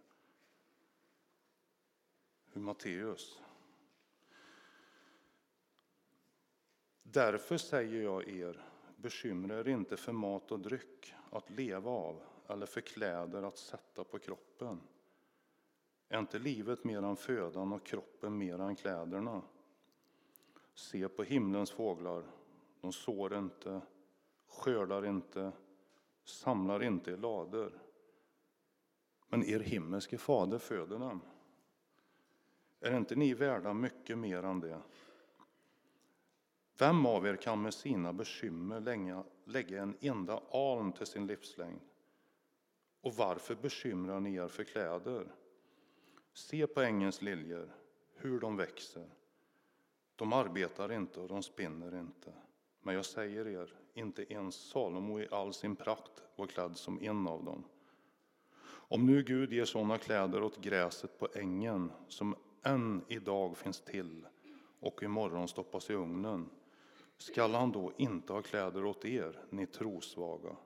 Hur 2.52 2.60
Matteus 2.60 3.40
Därför 7.12 7.56
säger 7.56 8.02
jag 8.02 8.28
er, 8.28 8.66
bekymra 8.96 9.60
er 9.60 9.68
inte 9.68 9.96
för 9.96 10.12
mat 10.12 10.52
och 10.52 10.60
dryck 10.60 11.14
att 11.30 11.50
leva 11.50 11.90
av 11.90 12.22
eller 12.48 12.66
för 12.66 12.80
kläder 12.80 13.42
att 13.42 13.58
sätta 13.58 14.04
på 14.04 14.18
kroppen. 14.18 14.80
Är 16.08 16.18
inte 16.18 16.38
livet 16.38 16.84
mer 16.84 17.02
än 17.02 17.16
födan 17.16 17.72
och 17.72 17.86
kroppen 17.86 18.38
mer 18.38 18.58
än 18.58 18.76
kläderna? 18.76 19.42
Se 20.74 21.08
på 21.08 21.22
himlens 21.22 21.70
fåglar, 21.70 22.24
de 22.80 22.92
sår 22.92 23.38
inte, 23.38 23.80
skördar 24.48 25.06
inte, 25.06 25.52
samlar 26.24 26.82
inte 26.82 27.10
i 27.10 27.16
lador. 27.16 27.82
Men 29.28 29.44
er 29.44 29.60
himmelske 29.60 30.18
fader 30.18 30.58
föder 30.58 30.98
dem. 30.98 31.20
Är 32.80 32.96
inte 32.96 33.16
ni 33.16 33.34
värda 33.34 33.72
mycket 33.72 34.18
mer 34.18 34.42
än 34.42 34.60
det? 34.60 34.80
Vem 36.80 37.06
av 37.06 37.26
er 37.26 37.36
kan 37.36 37.62
med 37.62 37.74
sina 37.74 38.12
bekymmer 38.12 39.24
lägga 39.44 39.82
en 39.82 39.96
enda 40.00 40.42
aln 40.50 40.92
till 40.92 41.06
sin 41.06 41.26
livslängd? 41.26 41.80
Och 43.00 43.14
varför 43.14 43.54
bekymrar 43.54 44.20
ni 44.20 44.34
er 44.34 44.48
för 44.48 44.64
kläder? 44.64 45.34
Se 46.32 46.66
på 46.66 46.80
ängens 46.80 47.22
liljor, 47.22 47.74
hur 48.14 48.40
de 48.40 48.56
växer. 48.56 49.10
De 50.16 50.32
arbetar 50.32 50.92
inte 50.92 51.20
och 51.20 51.28
de 51.28 51.42
spinner 51.42 52.00
inte. 52.00 52.32
Men 52.82 52.94
jag 52.94 53.04
säger 53.04 53.48
er, 53.48 53.74
inte 53.94 54.32
ens 54.32 54.54
Salomo 54.54 55.20
i 55.20 55.28
all 55.30 55.52
sin 55.52 55.76
prakt 55.76 56.22
var 56.36 56.46
klädd 56.46 56.76
som 56.76 57.02
en 57.02 57.26
av 57.26 57.44
dem. 57.44 57.64
Om 58.66 59.06
nu 59.06 59.22
Gud 59.22 59.52
ger 59.52 59.64
sådana 59.64 59.98
kläder 59.98 60.42
åt 60.42 60.60
gräset 60.60 61.18
på 61.18 61.28
ängen 61.34 61.92
som 62.08 62.36
än 62.62 63.04
idag 63.08 63.56
finns 63.56 63.80
till 63.80 64.26
och 64.80 65.02
imorgon 65.02 65.48
stoppas 65.48 65.90
i 65.90 65.94
ugnen, 65.94 66.50
skall 67.22 67.54
han 67.54 67.72
då 67.72 67.92
inte 67.96 68.32
ha 68.32 68.42
kläder 68.42 68.84
åt 68.84 69.04
er, 69.04 69.44
ni 69.50 69.66
trosvaga? 69.66 70.56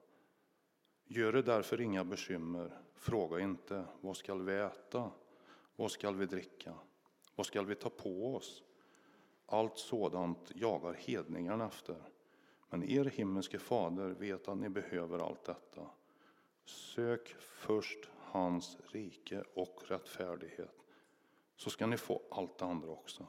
Gör 1.05 1.33
det 1.33 1.43
därför 1.43 1.81
inga 1.81 2.05
bekymmer, 2.05 2.79
fråga 2.95 3.41
inte 3.41 3.85
vad 4.01 4.17
skall 4.17 4.43
vi 4.43 4.55
äta, 4.55 5.11
vad 5.77 5.91
skall 5.91 6.17
vi 6.17 6.27
dricka, 6.27 6.75
vad 7.35 7.47
skall 7.47 7.67
vi 7.67 7.75
ta 7.75 7.91
på 7.91 8.35
oss? 8.35 8.63
Allt 9.47 9.79
sådant 9.79 10.53
jagar 10.55 10.93
hedningarna 10.93 11.67
efter. 11.67 12.11
Men 12.71 12.83
er 12.83 13.05
himmelske 13.05 13.59
fader 13.59 14.09
vet 14.09 14.49
att 14.49 14.59
ni 14.59 14.69
behöver 14.69 15.19
allt 15.19 15.45
detta. 15.45 15.91
Sök 16.65 17.37
först 17.39 18.09
hans 18.19 18.79
rike 18.93 19.45
och 19.55 19.83
rättfärdighet, 19.87 20.77
så 21.57 21.71
ska 21.71 21.87
ni 21.87 21.97
få 21.97 22.23
allt 22.31 22.59
det 22.59 22.65
andra 22.65 22.91
också. 22.91 23.27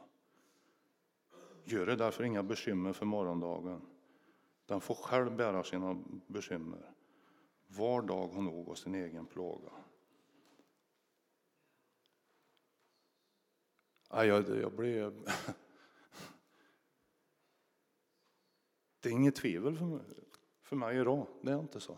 Gör 1.67 1.85
det 1.85 1.95
därför 1.95 2.23
inga 2.23 2.43
bekymmer 2.43 2.93
för 2.93 3.05
morgondagen. 3.05 3.81
Den 4.65 4.81
får 4.81 4.95
själv 4.95 5.35
bära 5.35 5.63
sina 5.63 6.03
bekymmer. 6.27 6.91
Var 7.67 8.01
dag 8.01 8.27
har 8.27 8.41
nog 8.41 8.69
av 8.69 8.75
sin 8.75 8.95
egen 8.95 9.25
plåga. 9.25 9.71
Ja, 14.09 14.25
jag, 14.25 14.49
jag 14.49 14.75
blev... 14.75 15.13
Det 18.99 19.09
är 19.09 19.13
inget 19.13 19.35
tvivel 19.35 19.77
för 19.77 19.85
mig, 19.85 20.01
för 20.61 20.75
mig 20.75 20.97
idag, 20.97 21.27
det 21.41 21.51
är 21.51 21.59
inte 21.59 21.79
så. 21.79 21.97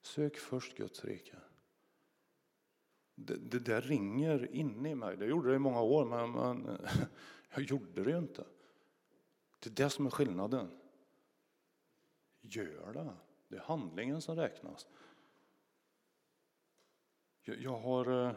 Sök 0.00 0.36
först 0.36 0.76
Guds 0.76 1.04
rike. 1.04 1.36
Det, 3.14 3.36
det 3.36 3.58
där 3.58 3.80
ringer 3.80 4.54
inne 4.54 4.90
i 4.90 4.94
mig. 4.94 5.16
Det 5.16 5.26
gjorde 5.26 5.48
det 5.48 5.56
i 5.56 5.58
många 5.58 5.80
år, 5.80 6.04
men, 6.04 6.32
men 6.32 6.78
jag 7.54 7.62
gjorde 7.62 8.04
det 8.04 8.10
ju 8.10 8.18
inte. 8.18 8.44
Det 9.60 9.70
är 9.70 9.84
det 9.84 9.90
som 9.90 10.06
är 10.06 10.10
skillnaden. 10.10 10.70
Gör 12.40 12.92
det. 12.92 13.14
Det 13.48 13.56
är 13.56 13.60
handlingen 13.60 14.22
som 14.22 14.36
räknas. 14.36 14.86
Jag, 17.42 17.58
jag 17.58 17.76
har, 17.76 18.26
eh, 18.26 18.34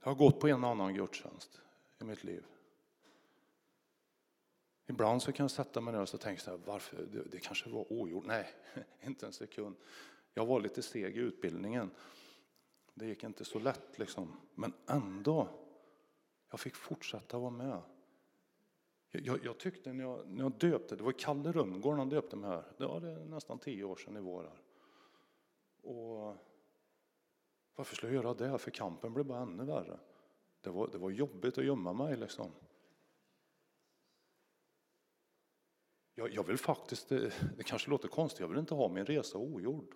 jag 0.00 0.06
har 0.06 0.14
gått 0.14 0.40
på 0.40 0.48
en 0.48 0.64
annan 0.64 0.94
gudstjänst 0.94 1.60
i 2.00 2.04
mitt 2.04 2.24
liv. 2.24 2.44
Ibland 4.86 5.22
så 5.22 5.32
kan 5.32 5.44
jag 5.44 5.50
sätta 5.50 5.80
mig 5.80 5.94
ner 5.94 6.00
och 6.00 6.20
tänka 6.20 6.42
så 6.42 6.50
här, 6.50 6.58
varför, 6.64 7.06
det, 7.12 7.22
det 7.30 7.38
kanske 7.38 7.70
var 7.70 7.92
ogjort. 7.92 8.26
Nej, 8.26 8.48
inte 9.00 9.26
en 9.26 9.32
sekund. 9.32 9.76
Jag 10.34 10.46
var 10.46 10.60
lite 10.60 10.82
seg 10.82 11.16
i 11.16 11.20
utbildningen. 11.20 11.90
Det 12.94 13.06
gick 13.06 13.24
inte 13.24 13.44
så 13.44 13.58
lätt 13.58 13.98
liksom. 13.98 14.36
Men 14.54 14.72
ändå, 14.86 15.48
jag 16.50 16.60
fick 16.60 16.76
fortsätta 16.76 17.38
vara 17.38 17.50
med. 17.50 17.82
Jag, 19.10 19.44
jag, 19.44 19.58
tyckte 19.58 19.92
när 19.92 20.04
jag, 20.04 20.28
när 20.28 20.42
jag 20.42 20.52
döpte, 20.52 20.96
det 20.96 21.02
var 21.02 21.12
Kalle 21.12 21.52
Rumgård 21.52 21.98
han 21.98 22.08
döpte 22.08 22.36
mig 22.36 22.50
här, 22.50 22.64
det 22.78 22.86
var 22.86 23.00
det 23.00 23.24
nästan 23.24 23.58
tio 23.58 23.84
år 23.84 23.96
sedan 23.96 24.16
i 24.16 24.20
vår. 24.20 24.42
Här. 24.42 24.60
Och 25.90 26.36
varför 27.74 27.96
skulle 27.96 28.12
jag 28.12 28.24
göra 28.24 28.34
det? 28.34 28.58
För 28.58 28.70
kampen 28.70 29.14
blev 29.14 29.26
bara 29.26 29.42
ännu 29.42 29.64
värre. 29.64 29.98
Det 30.60 30.70
var, 30.70 30.88
det 30.92 30.98
var 30.98 31.10
jobbigt 31.10 31.58
att 31.58 31.64
gömma 31.64 31.92
mig 31.92 32.16
liksom. 32.16 32.50
Jag, 36.14 36.32
jag 36.32 36.46
vill 36.46 36.58
faktiskt, 36.58 37.08
det, 37.08 37.32
det 37.56 37.62
kanske 37.62 37.90
låter 37.90 38.08
konstigt, 38.08 38.40
jag 38.40 38.48
vill 38.48 38.58
inte 38.58 38.74
ha 38.74 38.88
min 38.88 39.06
resa 39.06 39.38
ogjord. 39.38 39.94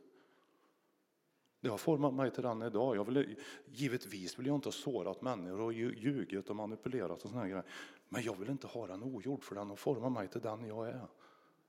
Det 1.67 1.71
har 1.71 1.79
format 1.79 2.15
mig 2.15 2.31
till 2.31 2.43
den 2.43 2.63
idag. 2.63 2.97
Jag 2.97 3.05
vill, 3.05 3.37
givetvis 3.67 4.39
vill 4.39 4.47
jag 4.47 4.55
inte 4.55 4.67
ha 4.67 4.73
sårat 4.73 5.23
människor 5.23 5.61
och 5.61 5.73
ljugit 5.73 6.51
och 6.51 6.57
manipulerat 6.57 7.25
och 7.25 7.31
såna 7.31 7.49
grejer. 7.49 7.65
Men 8.09 8.23
jag 8.23 8.37
vill 8.37 8.51
inte 8.51 8.67
ha 8.67 8.87
den 8.87 9.03
ogjord 9.03 9.45
för 9.45 9.55
den 9.55 9.69
har 9.69 9.77
format 9.77 10.13
mig 10.13 10.29
till 10.29 10.41
den 10.41 10.67
jag 10.67 10.89
är. 10.89 11.09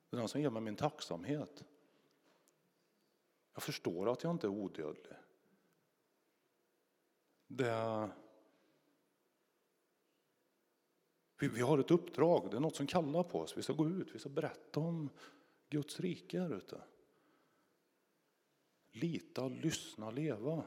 Det 0.10 0.16
är 0.16 0.18
den 0.18 0.27
som 0.27 0.42
ger 0.42 0.50
mig 0.50 0.62
min 0.62 0.75
tacksamhet. 0.75 1.63
Jag 3.54 3.63
förstår 3.63 4.12
att 4.12 4.24
jag 4.24 4.32
inte 4.32 4.48
är 4.48 4.51
odödlig. 4.51 5.13
Det, 7.48 8.10
vi, 11.39 11.48
vi 11.48 11.62
har 11.62 11.77
ett 11.77 11.92
uppdrag, 11.92 12.51
det 12.51 12.58
är 12.58 12.62
något 12.62 12.75
som 12.75 12.88
kallar 12.88 13.24
på 13.24 13.39
oss. 13.39 13.58
Vi 13.58 13.62
ska 13.62 13.74
gå 13.74 13.89
ut, 13.89 14.16
vi 14.16 14.20
ska 14.20 14.30
berätta 14.30 14.80
om 14.80 15.10
Guds 15.70 16.00
rike 16.00 16.39
här 16.39 16.54
ute. 16.54 16.82
Lita, 18.91 19.48
lyssna, 19.48 20.12
leva. 20.12 20.63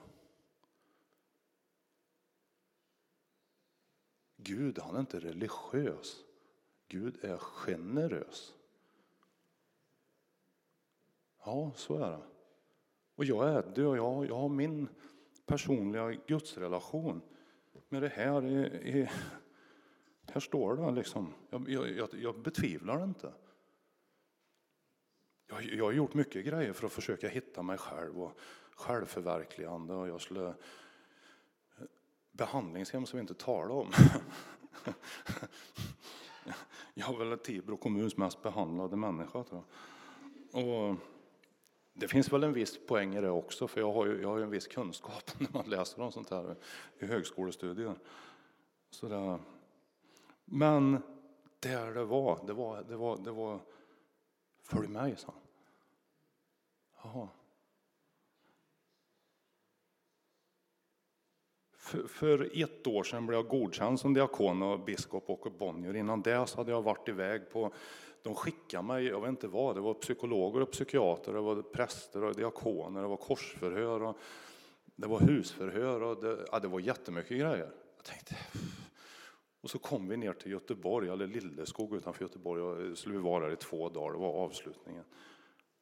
Gud, 4.36 4.78
han 4.78 4.96
är 4.96 5.00
inte 5.00 5.20
religiös. 5.20 6.24
Gud 6.88 7.24
är 7.24 7.38
generös. 7.38 8.54
Ja, 11.44 11.72
så 11.76 11.96
är 11.96 12.10
det. 12.10 12.22
Och 13.14 13.24
jag 13.24 13.48
är 13.48 13.72
det 13.74 13.86
och 13.86 13.96
jag, 13.96 14.26
jag 14.26 14.36
har 14.36 14.48
min 14.48 14.88
personliga 15.46 16.12
gudsrelation 16.26 17.22
med 17.88 18.02
det 18.02 18.08
här. 18.08 18.42
Är, 18.42 18.86
är, 18.86 19.12
här 20.26 20.40
står 20.40 20.76
det 20.76 20.90
liksom. 20.90 21.34
Jag, 21.50 21.68
jag, 21.68 22.08
jag 22.14 22.42
betvivlar 22.42 22.98
det 22.98 23.04
inte. 23.04 23.32
Jag, 25.50 25.64
jag 25.64 25.84
har 25.84 25.92
gjort 25.92 26.14
mycket 26.14 26.46
grejer 26.46 26.72
för 26.72 26.86
att 26.86 26.92
försöka 26.92 27.28
hitta 27.28 27.62
mig 27.62 27.78
själv 27.78 28.22
och 28.22 28.38
självförverkligande. 28.74 29.94
Och 29.94 30.08
jag 30.08 30.20
skulle 30.20 30.48
eh, 30.48 30.54
behandlingshem 32.32 33.06
som 33.06 33.16
vi 33.16 33.20
inte 33.20 33.34
talar 33.34 33.74
om. 33.74 33.92
jag 36.94 37.14
är 37.14 37.18
väl 37.24 37.38
Tibro 37.38 37.76
kommuns 37.76 38.16
mest 38.16 38.42
behandlade 38.42 38.96
människa. 38.96 39.44
Tror 39.44 39.62
jag. 40.52 40.64
Och 40.64 40.96
det 41.92 42.08
finns 42.08 42.32
väl 42.32 42.44
en 42.44 42.52
viss 42.52 42.86
poäng 42.86 43.14
i 43.14 43.20
det 43.20 43.30
också, 43.30 43.68
för 43.68 43.80
jag 43.80 43.92
har 43.92 44.06
ju, 44.06 44.22
jag 44.22 44.28
har 44.28 44.38
ju 44.38 44.42
en 44.42 44.50
viss 44.50 44.66
kunskap 44.66 45.30
när 45.38 45.48
man 45.52 45.70
läser 45.70 46.02
om 46.02 46.12
sånt 46.12 46.30
här 46.30 46.56
i 46.98 47.06
högskolestudier. 47.06 47.94
Så 48.90 49.08
där. 49.08 49.38
men 50.44 51.02
där 51.60 51.94
det 51.94 52.04
var, 52.04 52.40
det 52.46 52.52
var, 52.52 52.82
det 52.82 52.96
var, 52.96 53.16
det 53.16 53.30
var 53.30 53.60
Följ 54.70 54.88
mig, 54.88 55.16
sa 55.16 55.32
han. 55.32 55.42
Jaha. 57.02 57.28
För, 61.76 62.08
för 62.08 62.62
ett 62.62 62.86
år 62.86 63.02
sedan 63.02 63.26
blev 63.26 63.38
jag 63.38 63.48
godkänd 63.48 64.00
som 64.00 64.14
diakon 64.14 64.62
och 64.62 64.80
biskop 64.80 65.30
och 65.30 65.52
Bonnier. 65.58 65.96
Innan 65.96 66.22
dess 66.22 66.54
hade 66.54 66.70
jag 66.70 66.82
varit 66.82 67.08
iväg 67.08 67.50
på, 67.50 67.72
de 68.22 68.34
skickade 68.34 68.82
mig, 68.82 69.06
jag 69.06 69.20
vet 69.20 69.28
inte 69.28 69.48
vad, 69.48 69.76
det 69.76 69.80
var 69.80 69.94
psykologer 69.94 70.60
och 70.60 70.70
psykiater, 70.70 71.32
det 71.32 71.40
var 71.40 71.62
präster 71.62 72.24
och 72.24 72.34
diakoner, 72.34 73.02
det 73.02 73.08
var 73.08 73.16
korsförhör 73.16 74.02
och 74.02 74.18
det 74.84 75.06
var 75.06 75.20
husförhör 75.20 76.02
och 76.02 76.22
det, 76.22 76.46
ja, 76.52 76.58
det 76.58 76.68
var 76.68 76.80
jättemycket 76.80 77.38
grejer. 77.38 77.72
Jag 77.96 78.04
tänkte, 78.04 78.36
och 79.60 79.70
så 79.70 79.78
kom 79.78 80.08
vi 80.08 80.16
ner 80.16 80.32
till 80.32 80.52
Göteborg, 80.52 81.08
eller 81.08 81.26
Lilleskog 81.26 81.94
utanför 81.94 82.24
Göteborg, 82.24 82.62
och 82.62 82.82
eh, 82.82 82.94
skulle 82.94 83.14
vi 83.14 83.22
vara 83.22 83.44
där 83.44 83.52
i 83.52 83.56
två 83.56 83.88
dagar, 83.88 84.12
det 84.12 84.18
var 84.18 84.32
avslutningen. 84.32 85.04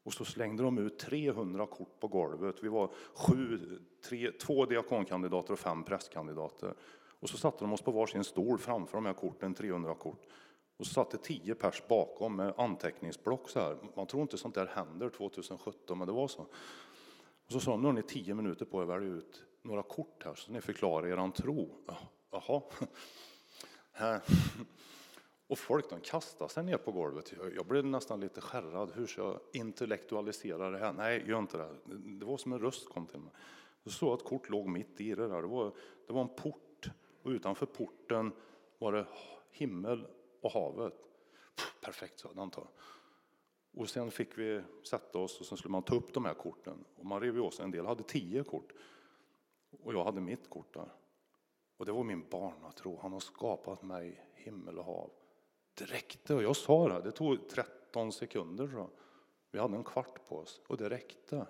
Och 0.03 0.13
så 0.15 0.25
slängde 0.25 0.63
de 0.63 0.79
ut 0.79 0.99
300 0.99 1.67
kort 1.67 2.01
på 2.01 2.09
golvet. 2.09 2.57
Vi 2.63 2.69
var 2.69 2.91
sju, 3.15 3.79
tre, 4.09 4.33
två 4.33 4.67
diakonkandidater 4.67 5.53
och 5.53 5.59
fem 5.59 5.85
prästkandidater. 5.85 6.75
Och 7.21 7.29
så 7.29 7.37
satte 7.37 7.65
de 7.65 7.73
oss 7.73 7.83
på 7.83 7.91
varsin 7.91 8.25
stol 8.25 8.59
framför 8.59 8.97
de 8.97 9.07
här 9.07 9.13
korten, 9.13 9.55
300 9.55 9.95
kort. 9.95 10.27
Och 10.77 10.87
så 10.87 10.93
satt 10.93 11.11
det 11.11 11.19
tio 11.19 11.55
pers 11.55 11.83
bakom 11.89 12.37
med 12.37 12.55
anteckningsblock 12.57 13.49
så 13.49 13.61
här. 13.61 13.77
Man 13.97 14.07
tror 14.07 14.23
inte 14.23 14.39
sånt 14.39 14.55
där 14.55 14.67
händer 14.67 15.09
2017, 15.09 15.99
men 15.99 16.07
det 16.07 16.13
var 16.13 16.29
så. 16.29 16.43
Och 17.47 17.53
så 17.53 17.61
sa 17.61 17.71
de, 17.71 17.81
nu 17.81 17.89
har 17.89 17.93
ni 17.93 18.03
tio 18.03 18.35
minuter 18.35 18.65
på 18.65 18.79
er 18.79 18.83
att 18.83 18.89
välja 18.89 19.09
ut 19.09 19.45
några 19.63 19.83
kort 19.83 20.25
här 20.25 20.35
så 20.35 20.53
ni 20.53 20.61
förklarar 20.61 21.07
er 21.07 21.31
tro. 21.31 21.69
Jaha. 22.31 22.63
Eh. 24.01 24.17
Och 25.49 25.59
folk 25.59 25.91
de 25.91 26.01
kastade 26.01 26.51
sig 26.51 26.65
ner 26.65 26.77
på 26.77 26.93
golvet. 26.93 27.33
Jag 27.57 27.67
blev 27.67 27.85
nästan 27.85 28.21
lite 28.21 28.41
skärrad. 28.41 28.93
Hur 28.95 29.07
ska 29.07 29.23
jag 29.23 29.41
intellektualisera 29.53 30.71
det 30.71 30.79
här? 30.79 30.93
Nej, 30.93 31.25
gör 31.29 31.39
inte 31.39 31.59
det. 31.59 31.77
Det 32.19 32.25
var 32.25 32.37
som 32.37 32.53
en 32.53 32.59
röst 32.59 32.89
kom 32.89 33.07
till 33.07 33.21
mig. 33.21 33.33
Jag 33.83 33.93
såg 33.93 34.13
att 34.13 34.25
kort 34.25 34.49
låg 34.49 34.69
mitt 34.69 35.01
i 35.01 35.15
det 35.15 35.29
där. 35.29 35.43
Det 35.43 35.49
var, 35.49 35.73
det 36.07 36.13
var 36.13 36.21
en 36.21 36.29
port 36.29 36.91
och 37.23 37.31
utanför 37.31 37.67
porten 37.67 38.33
var 38.79 38.93
det 38.93 39.07
himmel 39.51 40.07
och 40.41 40.53
havet. 40.53 40.95
Perfekt, 41.81 42.19
sa 42.19 42.29
antar 42.37 42.67
Och 43.73 43.89
sen 43.89 44.11
fick 44.11 44.39
vi 44.39 44.63
sätta 44.91 45.19
oss 45.19 45.41
och 45.41 45.47
sen 45.47 45.59
skulle 45.59 45.73
man 45.73 45.83
ta 45.83 45.95
upp 45.95 46.15
de 46.15 46.25
här 46.25 46.35
korten. 46.35 46.85
Och 46.97 47.07
man 47.07 47.21
rev 47.21 47.39
åt 47.39 47.55
sig. 47.55 47.65
En 47.65 47.71
del 47.71 47.87
hade 47.87 48.03
tio 48.03 48.45
kort. 48.45 48.73
Och 49.83 49.95
jag 49.95 50.05
hade 50.05 50.21
mitt 50.21 50.51
kort 50.51 50.75
där. 50.75 50.89
Och 51.79 51.87
det 51.87 51.93
var 51.93 52.05
min 52.05 52.29
barnatro. 52.29 52.99
Han 53.03 53.13
har 53.13 53.21
skapat 53.21 53.83
mig 53.83 54.25
himmel 54.35 54.79
och 54.79 54.85
hav. 54.85 55.11
Det 55.75 55.85
räckte 55.85 56.35
och 56.35 56.43
jag 56.43 56.57
sa 56.57 56.89
det, 56.89 57.01
det 57.01 57.13
tog 57.13 57.49
13 57.49 58.13
sekunder. 58.13 58.69
Så. 58.69 58.91
Vi 59.51 59.59
hade 59.59 59.77
en 59.77 59.85
kvart 59.85 60.29
på 60.29 60.37
oss 60.37 60.61
och 60.67 60.77
det 60.77 60.91
räckte. 60.91 61.47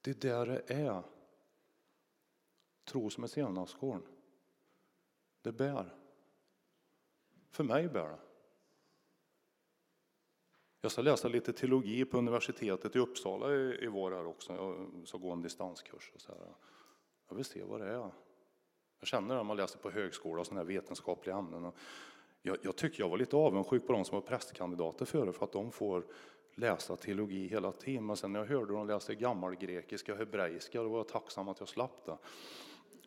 Det 0.00 0.10
är 0.10 0.14
där 0.14 0.46
det 0.46 0.74
är. 0.74 1.02
Tro 2.84 3.10
som 3.10 3.24
ett 3.24 3.30
senapskorn. 3.30 4.02
Det 5.42 5.52
bär. 5.52 5.94
För 7.50 7.64
mig 7.64 7.88
bär 7.88 8.08
det. 8.08 8.18
Jag 10.80 10.92
ska 10.92 11.02
läsa 11.02 11.28
lite 11.28 11.52
teologi 11.52 12.04
på 12.04 12.18
universitetet 12.18 12.96
i 12.96 12.98
Uppsala 12.98 13.54
i, 13.54 13.84
i 13.84 13.86
vår 13.86 14.10
här 14.10 14.26
också. 14.26 14.52
Jag 14.52 15.08
ska 15.08 15.18
gå 15.18 15.32
en 15.32 15.42
distanskurs. 15.42 16.12
Och 16.14 16.20
så 16.20 16.32
här. 16.32 16.54
Jag 17.30 17.36
vill 17.36 17.44
se 17.44 17.62
vad 17.64 17.80
det 17.80 17.86
är. 17.86 18.10
Jag 19.00 19.08
känner 19.08 19.34
när 19.34 19.44
man 19.44 19.56
läser 19.56 19.78
på 19.78 19.90
högskola 19.90 20.40
och 20.40 20.46
sådana 20.46 20.60
här 20.60 20.66
vetenskapliga 20.68 21.36
ämnen. 21.36 21.64
Och 21.64 21.76
jag, 22.42 22.56
jag 22.62 22.76
tycker 22.76 23.02
jag 23.02 23.08
var 23.08 23.18
lite 23.18 23.36
avundsjuk 23.36 23.86
på 23.86 23.92
de 23.92 24.04
som 24.04 24.14
var 24.14 24.22
prästkandidater 24.22 25.04
före 25.04 25.32
för 25.32 25.44
att 25.44 25.52
de 25.52 25.72
får 25.72 26.04
läsa 26.54 26.96
teologi 26.96 27.48
hela 27.48 27.72
tiden. 27.72 28.06
Men 28.06 28.16
sen 28.16 28.32
när 28.32 28.40
jag 28.40 28.46
hörde 28.46 28.72
dem 28.72 28.86
läsa 28.86 29.14
gammalgrekiska 29.14 30.12
och 30.12 30.18
hebreiska 30.18 30.82
då 30.82 30.88
var 30.88 30.98
jag 30.98 31.08
tacksam 31.08 31.48
att 31.48 31.60
jag 31.60 31.68
slapp 31.68 32.06
det. 32.06 32.18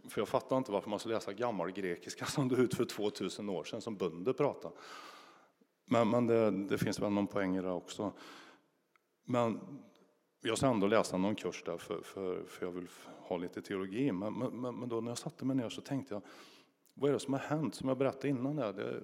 För 0.10 0.22
jag 0.22 0.28
fattar 0.28 0.58
inte 0.58 0.72
varför 0.72 0.90
man 0.90 1.00
ska 1.00 1.10
läsa 1.10 1.34
gammalgrekiska 1.34 2.26
som 2.36 2.50
det 2.50 2.56
ut 2.56 2.74
för 2.74 2.86
2000 2.86 3.50
år 3.50 3.64
sedan 3.64 3.82
som 3.82 3.96
bönder 3.96 4.34
pratade. 4.34 4.76
Men, 5.86 6.10
men 6.10 6.28
det, 6.28 6.52
det, 6.52 6.78
finns 6.78 7.00
väl 7.00 7.12
någon 7.12 7.28
poäng 7.28 7.58
i 7.58 7.62
det 7.62 7.72
också. 7.72 8.14
Men 9.26 9.60
jag 10.50 10.58
ska 10.58 10.68
ändå 10.68 10.88
läsa 10.88 11.18
någon 11.18 11.36
kurs 11.36 11.64
där 11.66 11.78
för, 11.78 12.02
för, 12.02 12.44
för 12.44 12.66
jag 12.66 12.72
vill 12.72 12.88
ha 13.20 13.38
lite 13.38 13.62
teologi. 13.62 14.12
Men, 14.12 14.34
men, 14.34 14.80
men 14.80 14.90
då 14.90 15.02
när 15.02 15.12
jag 15.12 15.18
satte 15.18 15.46
mig 15.46 15.56
ner 15.56 15.70
så 15.70 15.82
tänkte 15.82 16.14
jag, 16.14 16.22
vad 16.94 17.10
är 17.10 17.14
det 17.14 17.20
som 17.20 17.34
har 17.34 17.40
hänt? 17.40 17.76
Som 17.76 17.90
jag 17.90 17.98
berättade 17.98 18.28
innan, 18.28 18.56
där, 18.56 18.74
det, 18.74 19.04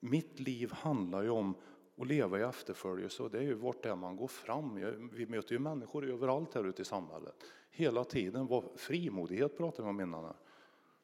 mitt 0.00 0.40
liv 0.40 0.72
handlar 0.72 1.22
ju 1.22 1.30
om 1.30 1.54
att 1.96 2.06
leva 2.06 2.38
i 2.38 2.42
efterföljelse 2.42 3.22
och 3.22 3.30
det 3.30 3.38
är 3.38 3.42
ju 3.42 3.54
vart 3.54 3.82
det 3.82 3.96
man 3.96 4.16
går 4.16 4.28
fram. 4.28 4.74
Vi 5.12 5.26
möter 5.26 5.52
ju 5.52 5.58
människor 5.58 6.10
överallt 6.10 6.54
här 6.54 6.68
ute 6.68 6.82
i 6.82 6.84
samhället. 6.84 7.34
Hela 7.70 8.04
tiden. 8.04 8.46
Var, 8.46 8.64
frimodighet 8.76 9.56
pratar 9.56 9.82
vi 9.82 9.88
om 9.88 10.00
innan. 10.00 10.34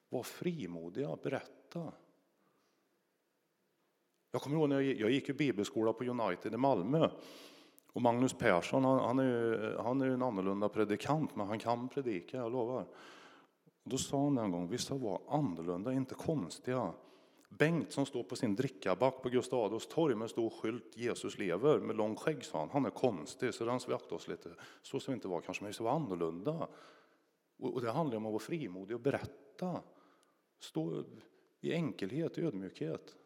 Var 0.08 0.22
frimodiga, 0.22 1.16
berätta. 1.22 1.92
Jag 4.30 4.42
kommer 4.42 4.56
ihåg 4.56 4.68
när 4.68 4.80
jag, 4.80 5.00
jag 5.00 5.10
gick 5.10 5.28
i 5.28 5.32
bibelskola 5.32 5.92
på 5.92 6.04
United 6.04 6.54
i 6.54 6.56
Malmö. 6.56 7.10
Och 7.96 8.02
Magnus 8.02 8.34
Persson, 8.34 8.84
han, 8.84 8.98
han 8.98 9.18
är 9.18 9.24
ju 9.24 9.76
han 9.76 10.00
är 10.00 10.06
en 10.06 10.22
annorlunda 10.22 10.68
predikant, 10.68 11.36
men 11.36 11.46
han 11.46 11.58
kan 11.58 11.88
predika, 11.88 12.36
jag 12.36 12.52
lovar. 12.52 12.86
Då 13.84 13.98
sa 13.98 14.24
han 14.24 14.38
en 14.38 14.50
gång, 14.50 14.68
vissa 14.68 14.94
var 14.94 15.20
annorlunda, 15.28 15.92
inte 15.92 16.14
konstiga. 16.14 16.92
Bengt 17.48 17.92
som 17.92 18.06
står 18.06 18.22
på 18.22 18.36
sin 18.36 18.56
drickaback 18.56 19.22
på 19.22 19.28
Gustav 19.28 19.64
Adolfs 19.64 19.86
torg 19.86 20.14
med 20.14 20.30
stor 20.30 20.50
skylt 20.50 20.96
Jesus 20.96 21.38
lever 21.38 21.78
med 21.78 21.96
lång 21.96 22.16
skägg, 22.16 22.44
sa 22.44 22.58
han. 22.58 22.70
Han 22.70 22.84
är 22.84 22.90
konstig, 22.90 23.54
så 23.54 23.64
den 23.64 23.80
ska 23.80 23.88
vi 23.88 23.94
akta 23.94 24.14
oss 24.14 24.28
lite. 24.28 24.50
Så 24.82 25.00
ska 25.00 25.12
vi 25.12 25.14
inte 25.14 25.28
vara 25.28 25.40
kanske, 25.40 25.62
men 25.62 25.68
vi 25.68 25.74
ska 25.74 25.84
vara 25.84 25.94
annorlunda. 25.94 26.68
Och 27.58 27.80
det 27.80 27.90
handlar 27.90 28.16
om 28.16 28.26
att 28.26 28.32
vara 28.32 28.42
frimodig 28.42 28.94
och 28.96 29.02
berätta. 29.02 29.82
Stå 30.58 31.04
i 31.60 31.72
enkelhet, 31.72 32.38
ödmjukhet. 32.38 33.16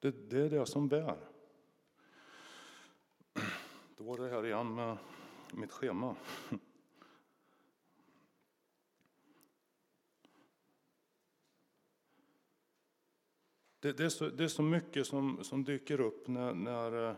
Det, 0.00 0.30
det 0.30 0.40
är 0.40 0.50
det 0.50 0.66
som 0.66 0.88
bär. 0.88 1.37
Var 4.08 4.18
det 4.18 4.28
här 4.28 4.46
igen 4.46 4.74
med 4.74 4.96
mitt 5.52 5.72
schema. 5.72 6.16
Det, 13.80 13.92
det, 13.92 14.04
är, 14.04 14.08
så, 14.08 14.28
det 14.28 14.44
är 14.44 14.48
så 14.48 14.62
mycket 14.62 15.06
som, 15.06 15.44
som 15.44 15.64
dyker 15.64 16.00
upp 16.00 16.28
när, 16.28 16.54
när 16.54 17.10
eh, 17.10 17.16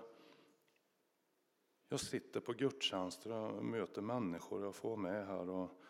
jag 1.88 2.00
sitter 2.00 2.40
på 2.40 2.52
gudstjänster 2.52 3.32
och 3.32 3.64
möter 3.64 4.02
människor. 4.02 4.64
Jag 4.64 4.74
får 4.74 4.88
vara 4.88 5.00
med 5.00 5.26
här. 5.26 5.48
Och 5.48 5.80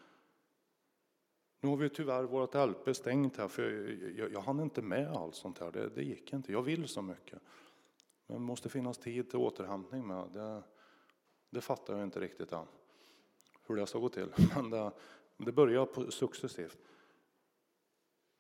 nu 1.60 1.68
har 1.68 1.76
vi 1.76 1.88
tyvärr 1.88 2.24
vårt 2.24 2.54
LP 2.54 2.96
stängt 2.96 3.36
här 3.36 3.48
för 3.48 3.62
jag, 3.62 4.12
jag, 4.18 4.32
jag 4.32 4.40
hann 4.40 4.60
inte 4.60 4.82
med 4.82 5.12
allt 5.12 5.34
sånt 5.34 5.58
här. 5.58 5.72
Det, 5.72 5.88
det, 5.88 6.02
gick 6.02 6.32
inte. 6.32 6.52
Jag 6.52 6.62
vill 6.62 6.88
så 6.88 7.02
mycket. 7.02 7.38
Men 8.26 8.36
det 8.36 8.42
måste 8.42 8.68
finnas 8.68 8.98
tid 8.98 9.30
till 9.30 9.38
återhämtning 9.38 10.06
med. 10.06 10.30
Det, 10.32 10.62
det 11.50 11.60
fattar 11.60 11.94
jag 11.94 12.02
inte 12.02 12.20
riktigt 12.20 12.52
än. 12.52 12.66
Hur 13.66 13.76
det 13.76 13.86
ska 13.86 13.98
gå 13.98 14.08
till. 14.08 14.32
Men 14.54 14.70
det, 14.70 14.92
det 15.36 15.52
börjar 15.52 15.86
på, 15.86 16.10
successivt. 16.10 16.78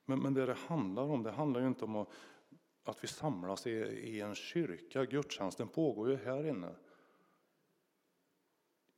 Men, 0.04 0.18
men 0.18 0.34
det 0.34 0.46
det 0.46 0.54
handlar 0.54 1.02
om, 1.02 1.22
det 1.22 1.30
handlar 1.30 1.60
ju 1.60 1.66
inte 1.66 1.84
om 1.84 1.96
att, 1.96 2.08
att 2.84 3.04
vi 3.04 3.08
samlas 3.08 3.66
i, 3.66 3.70
i 3.70 4.20
en 4.20 4.34
kyrka. 4.34 5.04
Gudstjänsten 5.04 5.68
pågår 5.68 6.10
ju 6.10 6.16
här 6.16 6.46
inne. 6.46 6.74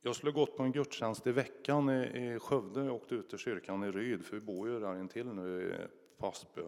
Jag 0.01 0.15
skulle 0.15 0.31
gått 0.31 0.57
på 0.57 0.63
en 0.63 0.71
gudstjänst 0.71 1.27
i 1.27 1.31
veckan 1.31 1.89
i, 1.89 2.33
i 2.33 2.39
Skövde. 2.39 2.83
Jag 2.83 2.95
åkte 2.95 3.15
ut 3.15 3.29
till 3.29 3.37
kyrkan 3.37 3.83
i 3.83 3.91
Ryd, 3.91 4.25
för 4.25 4.35
vi 4.35 4.41
bor 4.41 4.69
ju 4.69 4.79
där 4.79 4.99
intill 4.99 5.27
nu 5.27 5.77
på 6.17 6.27
Aspö. 6.27 6.61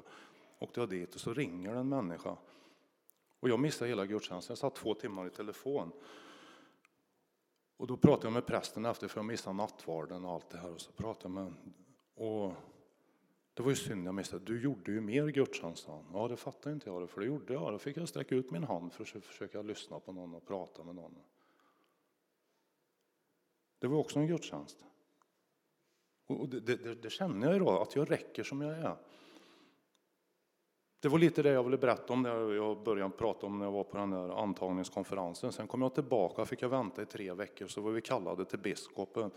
Åkte 0.60 0.80
jag 0.80 0.90
dit 0.90 1.16
och 1.16 1.22
så 1.22 1.34
ringer 1.34 1.76
en 1.76 1.90
människa. 1.90 2.38
Och 3.40 3.50
jag 3.50 3.60
missade 3.60 3.90
hela 3.90 4.06
gudstjänsten. 4.06 4.52
Jag 4.52 4.58
satt 4.58 4.76
två 4.76 4.94
timmar 4.94 5.28
i 5.28 5.30
telefon. 5.30 5.92
Och 7.78 7.88
då 7.88 7.98
pratade 7.98 8.28
jag 8.28 8.34
med 8.34 8.46
prästen 8.46 8.86
efter 8.86 9.08
för 9.08 9.18
jag 9.18 9.26
missade 9.26 9.56
nattvarden 9.56 10.26
och 10.26 10.32
allt 10.32 10.50
det 10.50 10.58
här. 10.58 10.72
Och 10.72 10.82
så 10.82 10.92
pratade 10.92 11.36
jag 11.36 11.44
med 11.44 11.54
och 12.16 12.54
det 13.54 13.64
var 13.64 13.70
ju 13.70 13.76
synd 13.76 14.08
jag 14.08 14.16
missade. 14.16 14.46
Du 14.46 14.62
gjorde 14.62 14.92
ju 14.92 15.02
mer 15.02 15.28
gudstjänst, 15.28 15.88
Ja, 16.14 16.28
det 16.28 16.38
fattade 16.38 16.74
inte 16.74 16.90
jag 16.90 17.10
för 17.10 17.22
det 17.22 17.28
gjorde 17.28 17.54
jag. 17.54 17.74
Då 17.74 17.80
fick 17.80 17.98
jag 17.98 18.10
sträcka 18.10 18.36
ut 18.36 18.52
min 18.52 18.64
hand 18.64 18.94
för 18.94 19.18
att 19.18 19.26
försöka 19.26 19.62
lyssna 19.62 20.00
på 20.00 20.12
någon 20.12 20.36
och 20.36 20.48
prata 20.48 20.84
med 20.84 20.96
någon. 20.96 21.16
Det 23.80 23.88
var 23.88 23.98
också 23.98 24.20
en 24.20 24.28
gudstjänst. 24.28 24.86
Och 26.28 26.50
det, 26.50 26.60
det, 26.60 26.96
det 26.96 27.10
känner 27.10 27.48
jag 27.48 27.56
idag, 27.56 27.82
att 27.82 27.96
jag 27.96 28.12
räcker 28.12 28.44
som 28.44 28.62
jag 28.62 28.78
är. 28.78 28.98
Det 31.06 31.10
var 31.10 31.20
lite 31.20 31.42
det 31.42 31.50
jag 31.50 31.64
ville 31.64 31.78
berätta 31.78 32.14
om 32.14 32.22
när 32.22 32.54
jag 32.54 32.84
började 32.84 33.14
prata 33.14 33.46
om 33.46 33.60
när 33.60 33.66
jag 33.66 33.72
var 33.72 33.84
på 33.84 33.98
den 33.98 34.10
där 34.10 34.42
antagningskonferensen. 34.42 35.52
Sen 35.52 35.68
kom 35.68 35.82
jag 35.82 35.94
tillbaka, 35.94 36.46
fick 36.46 36.62
jag 36.62 36.70
vänta 36.70 37.02
i 37.02 37.06
tre 37.06 37.34
veckor, 37.34 37.68
så 37.68 37.82
var 37.82 37.92
vi 37.92 38.02
kallade 38.02 38.46
till 38.46 38.60
biskopen. 38.60 39.32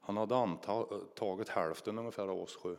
Han 0.00 0.16
hade 0.16 0.36
antagit 0.36 1.48
hälften 1.48 1.98
ungefär 1.98 2.28
av 2.28 2.40
oss 2.40 2.56
sju. 2.56 2.76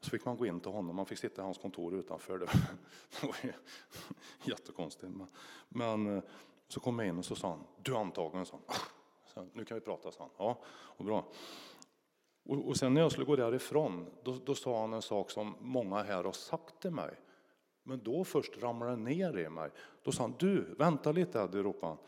Så 0.00 0.10
fick 0.10 0.24
man 0.24 0.36
gå 0.36 0.46
in 0.46 0.60
till 0.60 0.70
honom, 0.70 0.96
man 0.96 1.06
fick 1.06 1.18
sitta 1.18 1.42
i 1.42 1.44
hans 1.44 1.58
kontor 1.58 1.94
utanför. 1.94 2.38
Det 2.38 2.46
var 3.26 3.36
jättekonstigt. 4.44 5.12
Men, 5.12 5.26
men 5.68 6.16
eh, 6.16 6.22
så 6.68 6.80
kom 6.80 6.98
jag 6.98 7.08
in 7.08 7.18
och 7.18 7.24
så 7.24 7.34
sa 7.34 7.48
han, 7.48 7.64
du 7.82 7.94
är 7.94 7.98
antagen, 7.98 8.46
sa 8.46 8.58
han. 9.34 9.50
Nu 9.52 9.64
kan 9.64 9.74
vi 9.74 9.80
prata, 9.80 10.12
sa 10.12 10.20
han. 10.20 10.30
Ja, 10.38 10.58
och 10.68 11.04
bra. 11.04 11.24
Och, 12.48 12.68
och 12.68 12.76
sen 12.76 12.94
när 12.94 13.00
jag 13.00 13.12
skulle 13.12 13.26
gå 13.26 13.36
därifrån, 13.36 14.06
då, 14.22 14.38
då 14.44 14.54
sa 14.54 14.80
han 14.80 14.92
en 14.92 15.02
sak 15.02 15.30
som 15.30 15.54
många 15.60 16.02
här 16.02 16.24
har 16.24 16.32
sagt 16.32 16.80
till 16.82 16.90
mig. 16.90 17.16
Men 17.88 18.02
då 18.02 18.24
först 18.24 18.58
ramlade 18.58 18.92
det 18.92 19.02
ner 19.02 19.38
i 19.38 19.48
mig. 19.48 19.70
Då 20.02 20.12
sa 20.12 20.22
han, 20.22 20.34
du, 20.38 20.74
vänta 20.74 21.12
lite 21.12 21.40
Eddie, 21.40 21.58
ropade 21.58 21.86
han. 21.86 21.98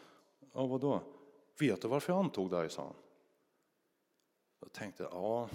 Ja, 0.52 0.66
vadå? 0.66 1.02
Vet 1.58 1.82
du 1.82 1.88
varför 1.88 2.12
jag 2.12 2.24
antog 2.24 2.50
dig, 2.50 2.70
sa 2.70 2.82
han. 2.82 2.94
Jag 4.60 4.72
tänkte, 4.72 5.02
ja, 5.02 5.48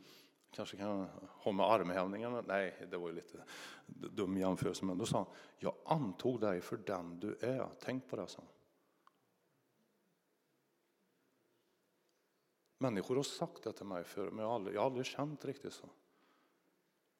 kanske 0.50 0.76
kan 0.76 1.08
ha 1.28 1.52
med 1.52 1.66
armhävningarna. 1.66 2.44
Nej, 2.46 2.86
det 2.90 2.96
var 2.96 3.08
ju 3.08 3.14
lite 3.14 3.44
dum 3.86 4.36
jämförelse. 4.36 4.84
Men 4.84 4.98
då 4.98 5.06
sa 5.06 5.16
han, 5.16 5.26
jag 5.58 5.74
antog 5.84 6.40
dig 6.40 6.60
för 6.60 6.76
den 6.76 7.20
du 7.20 7.36
är. 7.40 7.68
Tänk 7.80 8.08
på 8.10 8.16
det, 8.16 8.26
sa 8.26 8.38
han. 8.38 8.48
Människor 12.78 13.16
har 13.16 13.22
sagt 13.22 13.62
det 13.62 13.72
till 13.72 13.86
mig 13.86 14.04
förr, 14.04 14.30
men 14.30 14.38
jag 14.38 14.48
har 14.48 14.54
aldrig, 14.54 14.76
jag 14.76 14.80
har 14.80 14.86
aldrig 14.86 15.06
känt 15.06 15.44
riktigt 15.44 15.72
så. 15.72 15.88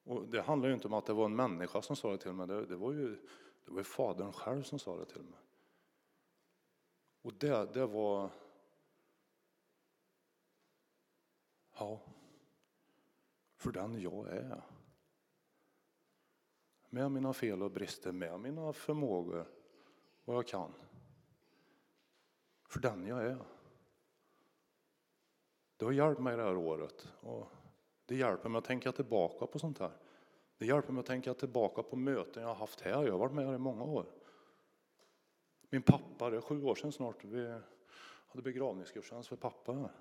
Och 0.03 0.27
det 0.27 0.41
handlar 0.41 0.69
ju 0.69 0.73
inte 0.73 0.87
om 0.87 0.93
att 0.93 1.05
det 1.05 1.13
var 1.13 1.25
en 1.25 1.35
människa 1.35 1.81
som 1.81 1.95
sa 1.95 2.11
det 2.11 2.17
till 2.17 2.33
mig, 2.33 2.47
det, 2.47 2.65
det 2.65 2.75
var 2.75 2.91
ju 2.91 3.17
det 3.65 3.71
var 3.71 3.83
Fadern 3.83 4.33
själv 4.33 4.63
som 4.63 4.79
sa 4.79 4.97
det 4.97 5.05
till 5.05 5.23
mig. 5.23 5.39
Och 7.21 7.33
det, 7.33 7.73
det 7.73 7.85
var... 7.85 8.29
Ja, 11.77 11.99
för 13.55 13.71
den 13.71 14.01
jag 14.01 14.27
är. 14.27 14.61
Med 16.89 17.11
mina 17.11 17.33
fel 17.33 17.63
och 17.63 17.71
brister, 17.71 18.11
med 18.11 18.39
mina 18.39 18.73
förmågor, 18.73 19.47
vad 20.25 20.37
jag 20.37 20.47
kan. 20.47 20.73
För 22.67 22.79
den 22.79 23.07
jag 23.07 23.25
är. 23.25 23.37
Det 25.77 25.85
har 25.85 25.91
hjälpt 25.91 26.21
mig 26.21 26.37
det 26.37 26.43
här 26.43 26.57
året. 26.57 27.07
Och 27.19 27.47
det 28.11 28.17
hjälper 28.17 28.49
mig 28.49 28.59
att 28.59 28.65
tänka 28.65 28.91
tillbaka 28.91 29.47
på 29.47 29.59
sånt 29.59 29.79
här. 29.79 29.91
Det 30.57 30.65
hjälper 30.65 30.93
mig 30.93 30.99
att 30.99 31.05
tänka 31.05 31.33
tillbaka 31.33 31.83
på 31.83 31.95
möten 31.95 32.43
jag 32.43 32.49
har 32.49 32.55
haft 32.55 32.81
här. 32.81 33.03
Jag 33.03 33.11
har 33.11 33.19
varit 33.19 33.33
med 33.33 33.45
här 33.45 33.55
i 33.55 33.57
många 33.57 33.83
år. 33.83 34.05
Min 35.69 35.81
pappa, 35.81 36.29
det 36.29 36.37
är 36.37 36.41
sju 36.41 36.63
år 36.63 36.75
sedan 36.75 36.91
snart, 36.91 37.25
vi 37.25 37.59
hade 38.27 38.41
begravningsgudstjänst 38.41 39.29
för 39.29 39.35
pappa 39.35 39.73
här. 39.73 39.91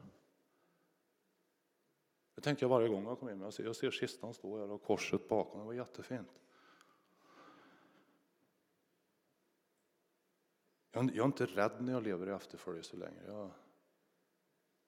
Det 2.34 2.40
tänker 2.40 2.64
jag 2.64 2.68
varje 2.68 2.88
gång 2.88 3.04
jag 3.04 3.18
kommer 3.18 3.32
in. 3.32 3.40
Jag 3.40 3.54
ser, 3.54 3.64
jag 3.64 3.76
ser 3.76 3.90
kistan 3.90 4.34
stå 4.34 4.58
här 4.58 4.70
och 4.70 4.82
korset 4.82 5.28
bakom. 5.28 5.60
Det 5.60 5.66
var 5.66 5.72
jättefint. 5.72 6.40
Jag, 10.90 11.04
jag 11.04 11.16
är 11.16 11.24
inte 11.24 11.46
rädd 11.46 11.76
när 11.80 11.92
jag 11.92 12.02
lever 12.02 12.28
i 12.28 12.30
efterföljelse 12.30 12.96
längre. 12.96 13.24
Jag, 13.26 13.50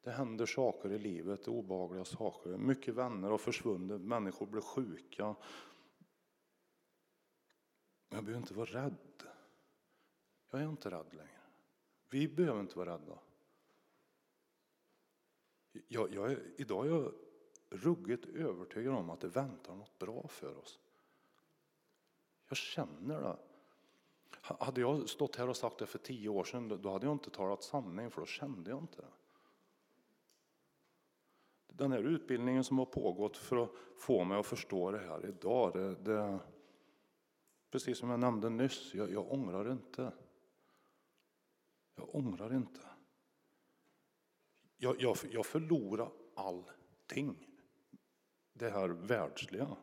det 0.02 0.10
händer 0.10 0.46
saker 0.46 0.92
i 0.92 0.98
livet, 0.98 1.48
obehagliga 1.48 2.04
saker. 2.04 2.56
Mycket 2.56 2.94
vänner 2.94 3.30
har 3.30 3.38
försvunnit, 3.38 4.00
människor 4.00 4.46
blir 4.46 4.60
sjuka. 4.60 5.34
Men 8.08 8.16
jag 8.16 8.24
behöver 8.24 8.42
inte 8.42 8.54
vara 8.54 8.84
rädd. 8.84 9.22
Jag 10.50 10.60
är 10.60 10.68
inte 10.68 10.90
rädd 10.90 11.14
längre. 11.14 11.40
Vi 12.10 12.28
behöver 12.28 12.60
inte 12.60 12.78
vara 12.78 12.94
rädda. 12.94 13.18
Jag, 15.88 16.14
jag 16.14 16.32
är, 16.32 16.42
idag 16.56 16.86
är 16.86 16.90
jag 16.90 17.12
ruggigt 17.70 18.24
övertygad 18.24 18.94
om 18.94 19.10
att 19.10 19.20
det 19.20 19.28
väntar 19.28 19.74
något 19.74 19.98
bra 19.98 20.28
för 20.28 20.58
oss. 20.58 20.80
Jag 22.48 22.56
känner 22.56 23.20
det. 23.20 23.38
Hade 24.40 24.80
jag 24.80 25.08
stått 25.08 25.36
här 25.36 25.48
och 25.48 25.56
sagt 25.56 25.78
det 25.78 25.86
för 25.86 25.98
tio 25.98 26.28
år 26.28 26.44
sedan, 26.44 26.82
då 26.82 26.90
hade 26.90 27.06
jag 27.06 27.14
inte 27.14 27.30
talat 27.30 27.62
sanning, 27.62 28.10
för 28.10 28.20
då 28.20 28.26
kände 28.26 28.70
jag 28.70 28.78
inte 28.78 28.96
det. 28.96 29.12
Den 31.76 31.92
här 31.92 32.02
utbildningen 32.02 32.64
som 32.64 32.78
har 32.78 32.87
pågått 32.87 33.37
för 33.37 33.64
att 33.64 33.70
få 33.96 34.24
mig 34.24 34.38
att 34.38 34.46
förstå 34.46 34.90
det 34.90 34.98
här 34.98 35.26
idag, 35.26 35.72
det, 35.72 35.94
det 35.94 36.40
precis 37.70 37.98
som 37.98 38.11
jag 38.11 38.20
nämnde 38.20 38.50
nyss, 38.50 38.94
jag, 38.94 39.12
jag 39.12 39.32
ångrar 39.32 39.72
inte. 39.72 40.12
Jag 41.94 42.14
ångrar 42.14 42.54
inte. 42.54 42.80
Jag, 44.76 45.02
jag, 45.02 45.16
jag 45.30 45.46
förlorar 45.46 46.12
allting 46.35 47.48
det 48.52 48.70
här 48.70 48.88
världsliga. 48.88 49.76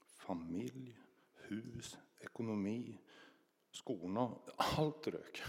Familj, 0.00 0.98
hus, 1.32 1.98
ekonomi, 2.20 2.98
skorna, 3.72 4.38
allt 4.56 5.06
rök. 5.06 5.42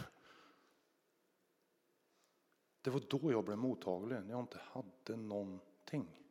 Det 2.81 2.89
var 2.89 3.01
då 3.09 3.31
jag 3.31 3.45
blev 3.45 3.57
mottaglig, 3.57 4.23
när 4.23 4.31
jag 4.31 4.39
inte 4.39 4.59
hade 4.63 5.15
någonting. 5.15 6.21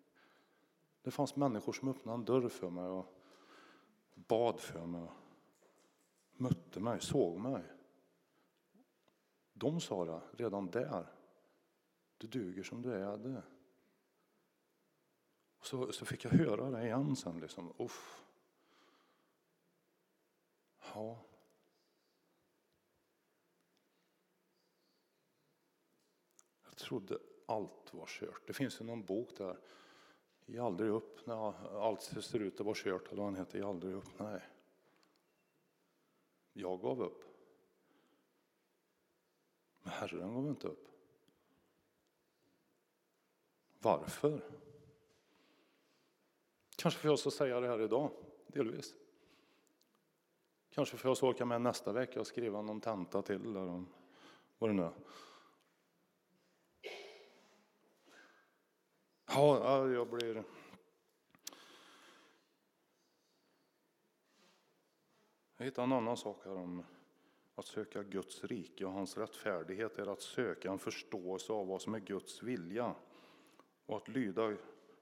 Det 1.02 1.10
fanns 1.10 1.36
människor 1.36 1.72
som 1.72 1.88
öppnade 1.88 2.18
en 2.18 2.24
dörr 2.24 2.48
för 2.48 2.70
mig 2.70 2.84
och 2.84 3.06
bad 4.14 4.60
för 4.60 4.86
mig, 4.86 5.08
mötte 6.32 6.80
mig, 6.80 7.00
såg 7.00 7.40
mig. 7.40 7.62
De 9.52 9.80
sa 9.80 10.04
det 10.04 10.20
redan 10.44 10.70
där. 10.70 11.06
Du 12.18 12.26
duger 12.26 12.62
som 12.62 12.82
du 12.82 12.92
är. 12.92 13.16
Det. 13.16 13.42
Så, 15.62 15.92
så 15.92 16.04
fick 16.04 16.24
jag 16.24 16.30
höra 16.30 16.70
det 16.70 16.84
igen 16.84 17.16
sen. 17.16 17.40
Liksom. 17.40 17.72
Uff. 17.78 18.24
Ja. 20.94 21.18
Trodde 26.80 27.18
allt 27.46 27.94
var 27.94 28.06
kört. 28.06 28.46
Det 28.46 28.52
finns 28.52 28.80
ju 28.80 28.84
någon 28.84 29.04
bok 29.04 29.36
där. 29.36 29.58
Ge 30.46 30.58
aldrig 30.58 30.90
upp 30.90 31.26
när 31.26 31.54
allt 31.80 32.02
ser 32.02 32.38
ut 32.38 32.60
att 32.60 32.66
vara 32.66 32.76
kört. 32.78 33.06
Eller 33.06 33.16
vad 33.16 33.24
han 33.24 33.36
heter. 33.36 33.58
Ge 33.58 33.64
aldrig 33.64 33.94
upp. 33.94 34.18
Nej. 34.18 34.40
Jag 36.52 36.80
gav 36.80 37.02
upp. 37.02 37.24
Men 39.82 39.92
Herren 39.92 40.34
gav 40.34 40.46
inte 40.46 40.68
upp. 40.68 40.88
Varför? 43.78 44.40
Kanske 46.76 47.00
får 47.00 47.10
jag 47.10 47.18
så 47.18 47.30
säga 47.30 47.60
det 47.60 47.68
här 47.68 47.80
idag, 47.80 48.10
delvis. 48.46 48.94
Kanske 50.70 50.96
får 50.96 51.08
jag 51.08 51.16
så 51.16 51.30
åka 51.30 51.44
med 51.44 51.60
nästa 51.60 51.92
vecka 51.92 52.20
och 52.20 52.26
skriva 52.26 52.62
någon 52.62 52.80
tenta 52.80 53.22
till 53.22 53.56
eller 53.56 53.84
vad 54.58 54.70
det 54.70 54.74
nu 54.74 54.82
är. 54.82 54.92
Ja, 59.40 59.88
jag 59.88 60.08
blir... 60.08 60.44
Jag 65.56 65.64
hittade 65.64 65.84
en 65.84 65.92
annan 65.92 66.16
sak 66.16 66.40
här 66.44 66.56
om 66.56 66.84
att 67.54 67.66
söka 67.66 68.02
Guds 68.02 68.44
rike 68.44 68.84
och 68.84 68.92
hans 68.92 69.18
rättfärdighet 69.18 69.98
är 69.98 70.12
att 70.12 70.20
söka 70.20 70.70
en 70.70 70.78
förståelse 70.78 71.52
av 71.52 71.66
vad 71.66 71.82
som 71.82 71.94
är 71.94 71.98
Guds 71.98 72.42
vilja 72.42 72.94
och 73.86 73.96
att 73.96 74.08
lyda 74.08 74.56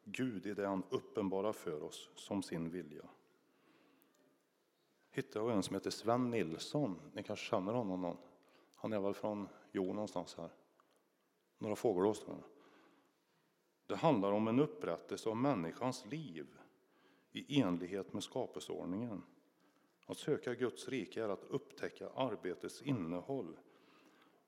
Gud 0.05 0.47
i 0.47 0.55
det 0.55 0.67
han 0.67 0.83
uppenbarar 0.91 1.53
för 1.53 1.83
oss 1.83 2.11
som 2.15 2.43
sin 2.43 2.71
vilja. 2.71 3.09
Hittade 5.11 5.47
jag 5.47 5.57
en 5.57 5.63
som 5.63 5.75
heter 5.75 5.91
Sven 5.91 6.31
Nilsson. 6.31 7.01
Ni 7.13 7.23
kanske 7.23 7.47
känner 7.47 7.73
honom 7.73 8.03
någon? 8.03 8.17
Han 8.75 8.93
är 8.93 9.01
väl 9.01 9.15
från 9.15 9.49
Jo 9.73 9.93
någonstans 9.93 10.35
här. 10.35 10.51
Några 11.59 11.77
fågelås 11.77 12.21
tror 12.21 12.37
jag. 12.37 12.58
Det 13.89 13.97
handlar 13.97 14.33
om 14.33 14.49
en 14.49 14.61
upprättelse 14.61 15.29
av 15.29 15.37
människans 15.37 16.07
liv 16.07 16.47
i 17.33 17.61
enlighet 17.61 18.13
med 18.13 18.23
skapelseordningen. 18.23 19.23
Att 20.07 20.19
söka 20.19 20.55
Guds 20.55 20.89
rike 20.89 21.25
är 21.25 21.29
att 21.29 21.45
upptäcka 21.45 22.09
arbetets 22.09 22.83
innehåll 22.83 23.57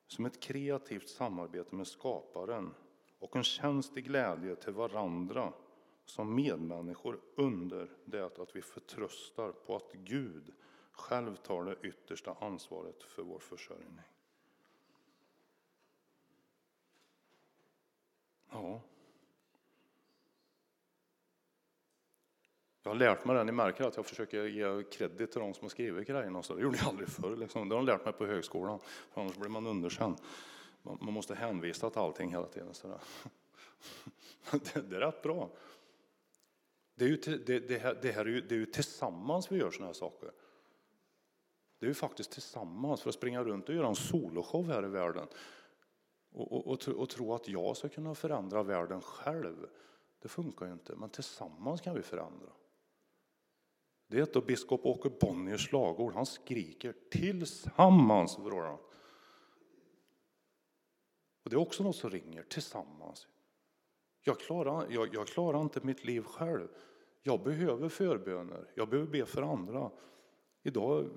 som 0.07 0.27
ett 0.27 0.41
kreativt 0.41 1.09
samarbete 1.09 1.75
med 1.75 1.87
skaparen 1.87 2.75
och 3.19 3.37
en 3.37 3.45
tjänst 3.45 3.97
i 3.97 4.01
glädje 4.01 4.57
till 4.57 4.73
varandra 4.73 5.53
som 6.05 6.35
medmänniskor 6.35 7.21
under 7.35 7.91
det 8.05 8.39
att 8.39 8.57
vi 8.57 8.63
förtröstar 8.63 9.53
på 9.53 9.77
att 9.77 9.93
Gud 9.93 10.53
själv 10.93 11.37
tar 11.37 11.65
det 11.65 11.89
yttersta 11.89 12.37
ansvaret 12.41 13.03
för 13.03 13.23
vår 13.23 13.39
försörjning. 13.39 14.01
Ja. 18.51 18.81
Jag 22.83 22.91
har 22.91 22.97
lärt 22.97 23.25
mig 23.25 23.37
det. 23.37 23.45
Ni 23.45 23.53
märker 23.53 23.85
att 23.85 23.97
jag 23.97 24.07
försöker 24.07 24.45
ge 24.45 24.83
kredit 24.83 25.33
till 25.33 25.41
de 25.41 25.55
som 25.55 25.65
har 25.65 25.69
skrivit 25.69 26.09
grejerna. 26.09 26.43
Så 26.43 26.55
det 26.55 26.63
gjorde 26.63 26.79
jag 26.79 26.89
aldrig 26.89 27.09
förr. 27.09 27.37
Liksom. 27.37 27.69
Det 27.69 27.75
har 27.75 27.83
de 27.83 27.87
lärt 27.87 28.05
mig 28.05 28.15
på 28.15 28.27
högskolan. 28.27 28.79
För 29.11 29.21
annars 29.21 29.37
blir 29.37 29.49
man 29.49 29.67
underkänd. 29.67 30.17
Man 30.83 31.13
måste 31.13 31.35
hänvisa 31.35 31.91
till 31.91 31.99
allting 31.99 32.31
hela 32.31 32.47
tiden. 32.47 32.75
Så 32.75 32.89
det, 34.51 34.81
det 34.91 34.97
är 34.97 35.01
rätt 35.01 35.23
bra. 35.23 35.51
Det 36.95 37.05
är, 37.05 37.09
ju, 37.09 37.17
det, 37.17 37.59
det, 37.59 38.03
det, 38.03 38.13
här 38.13 38.25
är 38.25 38.31
ju, 38.31 38.41
det 38.41 38.55
är 38.55 38.59
ju 38.59 38.67
tillsammans 38.67 39.53
vi 39.53 39.59
gör 39.59 39.71
sådana 39.71 39.87
här 39.87 39.93
saker. 39.95 40.31
Det 41.79 41.87
är 41.87 41.89
ju 41.89 41.95
faktiskt 41.95 42.31
tillsammans 42.31 43.03
för 43.03 43.09
att 43.09 43.15
springa 43.15 43.45
runt 43.45 43.69
och 43.69 43.75
göra 43.75 43.89
en 43.89 43.97
soloshow 43.97 44.67
här 44.67 44.85
i 44.85 44.89
världen. 44.89 45.27
Och, 46.33 46.53
och, 46.53 46.67
och, 46.67 46.89
och 46.89 47.09
tro 47.09 47.35
att 47.35 47.49
jag 47.49 47.77
ska 47.77 47.89
kunna 47.89 48.15
förändra 48.15 48.63
världen 48.63 49.01
själv. 49.01 49.67
Det 50.23 50.29
funkar 50.29 50.67
ju 50.67 50.73
inte, 50.73 50.97
men 50.97 51.11
tillsammans 51.11 51.81
kan 51.81 51.95
vi 51.95 52.03
förändra. 52.03 52.49
Det 54.11 54.19
är 54.19 54.23
ett 54.23 54.37
av 54.37 54.47
biskop 54.47 54.87
Åke 54.87 55.11
Bonniers 55.21 55.69
slagord. 55.69 56.15
Han 56.15 56.27
skriker 56.27 56.95
tillsammans, 57.11 58.39
vrålar 58.39 58.79
Och 61.43 61.51
det 61.51 61.57
är 61.57 61.61
också 61.61 61.83
något 61.83 61.97
som 61.97 62.11
ringer, 62.11 62.43
tillsammans. 62.43 63.29
Jag 64.23 64.41
klarar, 64.41 64.87
jag, 64.91 65.15
jag 65.15 65.27
klarar 65.27 65.61
inte 65.61 65.81
mitt 65.83 66.05
liv 66.05 66.23
själv. 66.23 66.69
Jag 67.23 67.43
behöver 67.43 67.89
förböner, 67.89 68.71
jag 68.75 68.89
behöver 68.89 69.11
be 69.11 69.27
för 69.27 69.43
andra. 69.43 69.91
Idag, 70.63 71.11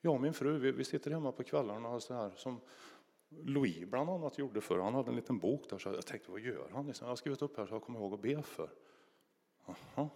jag 0.00 0.14
och 0.14 0.20
min 0.20 0.34
fru, 0.34 0.58
vi, 0.58 0.72
vi 0.72 0.84
sitter 0.84 1.10
hemma 1.10 1.32
på 1.32 1.44
kvällarna 1.44 2.00
så 2.00 2.14
här, 2.14 2.30
som 2.36 2.60
Louis 3.28 3.86
bland 3.86 4.10
annat 4.10 4.38
gjorde 4.38 4.60
förr. 4.60 4.78
Han 4.78 4.94
hade 4.94 5.08
en 5.08 5.16
liten 5.16 5.38
bok 5.38 5.70
där, 5.70 5.78
så 5.78 5.88
jag 5.88 6.06
tänkte 6.06 6.30
vad 6.30 6.40
gör 6.40 6.70
han? 6.72 6.92
Jag 7.00 7.06
har 7.06 7.16
skrivit 7.16 7.42
upp 7.42 7.56
här 7.56 7.66
så 7.66 7.74
jag 7.74 7.82
kommer 7.82 7.98
ihåg 7.98 8.14
att 8.14 8.22
be 8.22 8.42
för. 8.42 8.70
Aha. 9.64 10.10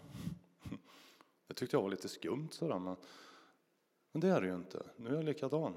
Det 1.51 1.55
tyckte 1.55 1.77
jag 1.77 1.83
var 1.83 1.91
lite 1.91 2.09
skumt 2.09 2.49
sådär, 2.51 2.79
men, 2.79 2.97
men 4.13 4.21
det 4.21 4.29
är 4.29 4.41
det 4.41 4.47
ju 4.47 4.55
inte. 4.55 4.87
Nu 4.97 5.11
är 5.11 5.15
jag 5.15 5.25
likadan. 5.25 5.77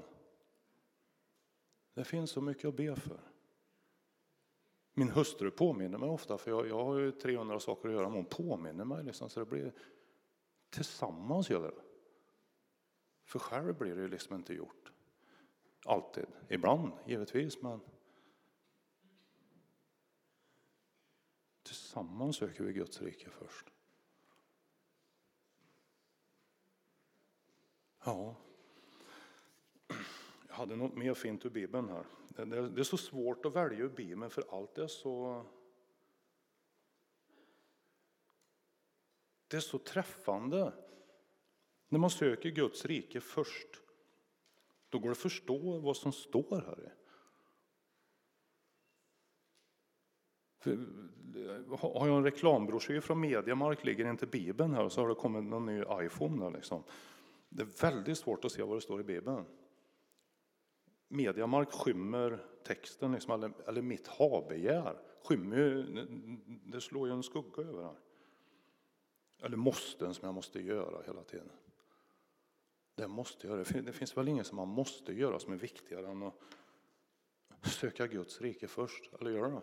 Det 1.94 2.04
finns 2.04 2.30
så 2.30 2.40
mycket 2.40 2.64
att 2.64 2.76
be 2.76 2.96
för. 2.96 3.20
Min 4.92 5.10
hustru 5.10 5.50
påminner 5.50 5.98
mig 5.98 6.08
ofta, 6.08 6.38
för 6.38 6.50
jag, 6.50 6.68
jag 6.68 6.84
har 6.84 6.98
ju 6.98 7.12
300 7.12 7.60
saker 7.60 7.88
att 7.88 7.94
göra, 7.94 8.08
men 8.08 8.16
hon 8.16 8.24
påminner 8.24 8.84
mig 8.84 9.04
liksom, 9.04 9.30
så 9.30 9.40
det 9.40 9.46
blir 9.46 9.72
tillsammans 10.70 11.50
gör 11.50 11.60
vi 11.60 11.68
det. 11.68 11.84
För 13.24 13.38
själv 13.38 13.78
blir 13.78 13.94
det 13.94 14.02
ju 14.02 14.08
liksom 14.08 14.36
inte 14.36 14.54
gjort. 14.54 14.92
Alltid. 15.84 16.26
Ibland, 16.48 16.92
givetvis, 17.06 17.62
men 17.62 17.80
tillsammans 21.62 22.36
söker 22.36 22.64
vi 22.64 22.72
Guds 22.72 23.02
rike 23.02 23.30
först. 23.30 23.73
Ja. 28.04 28.36
Jag 30.48 30.54
hade 30.54 30.76
något 30.76 30.96
mer 30.96 31.14
fint 31.14 31.46
ur 31.46 31.50
Bibeln 31.50 31.88
här. 31.88 32.04
Det 32.68 32.80
är 32.80 32.84
så 32.84 32.96
svårt 32.96 33.46
att 33.46 33.56
välja 33.56 33.78
ur 33.78 33.88
Bibeln 33.88 34.30
för 34.30 34.44
allt 34.50 34.78
är 34.78 34.86
så 34.86 35.44
Det 39.48 39.56
är 39.56 39.60
så 39.60 39.78
träffande. 39.78 40.72
När 41.88 41.98
man 41.98 42.10
söker 42.10 42.50
Guds 42.50 42.84
rike 42.84 43.20
först, 43.20 43.80
då 44.88 44.98
går 44.98 45.08
det 45.08 45.12
att 45.12 45.18
förstå 45.18 45.78
vad 45.78 45.96
som 45.96 46.12
står 46.12 46.60
här. 46.60 46.94
har 51.78 52.08
jag 52.08 52.16
en 52.16 52.24
reklambroschyr 52.24 53.00
från 53.00 53.20
Mediamark, 53.20 53.84
ligger 53.84 54.10
inte 54.10 54.26
Bibeln 54.26 54.74
här 54.74 54.84
och 54.84 54.92
så 54.92 55.00
har 55.00 55.08
det 55.08 55.14
kommit 55.14 55.44
någon 55.44 55.66
ny 55.66 55.82
iPhone. 55.90 56.44
Där 56.44 56.50
liksom. 56.50 56.82
Det 57.54 57.62
är 57.62 57.90
väldigt 57.90 58.18
svårt 58.18 58.44
att 58.44 58.52
se 58.52 58.62
vad 58.62 58.76
det 58.76 58.80
står 58.80 59.00
i 59.00 59.04
Bibeln. 59.04 59.44
Mediamark 61.08 61.72
skymmer 61.72 62.46
texten, 62.64 63.12
liksom, 63.12 63.32
eller, 63.32 63.68
eller 63.68 63.82
mitt 63.82 64.06
habegär 64.06 65.00
skymmer 65.24 65.86
det 66.64 66.80
slår 66.80 67.08
ju 67.08 67.14
en 67.14 67.22
skugga 67.22 67.62
över 67.62 67.82
här. 67.82 67.96
Eller 69.42 69.56
måsten 69.56 70.14
som 70.14 70.26
jag 70.26 70.34
måste 70.34 70.60
göra 70.60 71.02
hela 71.02 71.24
tiden. 71.24 71.50
Det 72.94 73.08
måste 73.08 73.46
jag 73.46 73.56
göra. 73.58 73.82
Det 73.82 73.92
finns 73.92 74.16
väl 74.16 74.28
inget 74.28 74.46
som 74.46 74.56
man 74.56 74.68
måste 74.68 75.12
göra 75.12 75.38
som 75.38 75.52
är 75.52 75.56
viktigare 75.56 76.08
än 76.08 76.22
att 76.22 76.34
söka 77.62 78.06
Guds 78.06 78.40
rike 78.40 78.68
först, 78.68 79.10
eller 79.20 79.30
gör 79.30 79.50
det? 79.50 79.62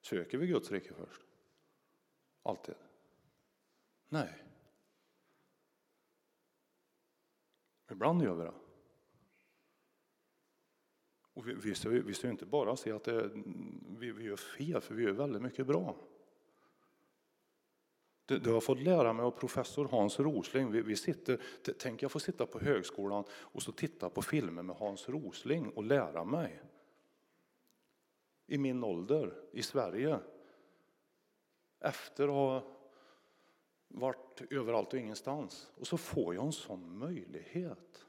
Söker 0.00 0.38
vi 0.38 0.46
Guds 0.46 0.70
rike 0.70 0.94
först? 0.94 1.22
Alltid? 2.42 2.74
Nej. 4.08 4.45
Ibland 7.90 8.22
gör 8.22 8.34
vi 8.34 8.44
det. 8.44 8.54
Och 11.36 11.48
vi, 11.48 11.54
vi, 11.54 11.74
ska, 11.74 11.88
vi 11.88 12.14
ska 12.14 12.30
inte 12.30 12.46
bara 12.46 12.76
se 12.76 12.92
att 12.92 13.04
det, 13.04 13.30
vi, 13.98 14.12
vi 14.12 14.24
gör 14.24 14.36
fel, 14.36 14.80
för 14.80 14.94
vi 14.94 15.02
gör 15.02 15.12
väldigt 15.12 15.42
mycket 15.42 15.66
bra. 15.66 15.96
Det, 18.26 18.38
det 18.38 18.46
har 18.46 18.56
jag 18.56 18.64
fått 18.64 18.80
lära 18.80 19.12
mig 19.12 19.24
av 19.24 19.30
professor 19.30 19.88
Hans 19.88 20.20
Rosling. 20.20 20.70
Vi, 20.70 20.82
vi 20.82 20.96
sitter, 20.96 21.40
tänk 21.78 22.02
jag 22.02 22.12
får 22.12 22.20
sitta 22.20 22.46
på 22.46 22.58
högskolan 22.58 23.24
och 23.30 23.62
så 23.62 23.72
titta 23.72 24.10
på 24.10 24.22
filmer 24.22 24.62
med 24.62 24.76
Hans 24.76 25.08
Rosling 25.08 25.70
och 25.70 25.84
lära 25.84 26.24
mig. 26.24 26.60
I 28.46 28.58
min 28.58 28.84
ålder, 28.84 29.34
i 29.52 29.62
Sverige. 29.62 30.18
Efter 31.80 32.24
att 32.24 32.34
ha 32.34 32.75
varit 34.00 34.42
överallt 34.50 34.92
och 34.92 34.98
ingenstans. 34.98 35.72
Och 35.74 35.86
så 35.86 35.96
får 35.96 36.34
jag 36.34 36.46
en 36.46 36.52
sån 36.52 36.98
möjlighet. 36.98 38.06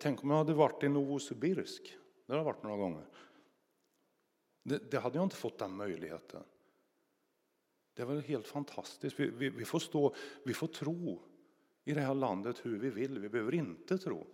Tänk 0.00 0.22
om 0.22 0.30
jag 0.30 0.36
hade 0.36 0.54
varit 0.54 0.82
i 0.82 0.88
Novosibirsk. 0.88 1.96
Där 2.26 2.34
har 2.34 2.38
jag 2.38 2.44
varit 2.44 2.62
några 2.62 2.76
gånger. 2.76 3.06
Det, 4.62 4.90
det, 4.90 4.98
hade 4.98 5.18
jag 5.18 5.26
inte 5.26 5.36
fått 5.36 5.58
den 5.58 5.76
möjligheten. 5.76 6.42
Det 7.94 8.02
är 8.02 8.06
väl 8.06 8.20
helt 8.20 8.46
fantastiskt. 8.46 9.20
Vi, 9.20 9.30
vi, 9.30 9.50
vi, 9.50 9.64
får 9.64 9.78
stå, 9.78 10.14
vi 10.44 10.54
får 10.54 10.66
tro 10.66 11.22
i 11.84 11.92
det 11.92 12.00
här 12.00 12.14
landet 12.14 12.66
hur 12.66 12.78
vi 12.78 12.90
vill. 12.90 13.18
Vi 13.18 13.28
behöver 13.28 13.54
inte 13.54 13.98
tro. 13.98 14.26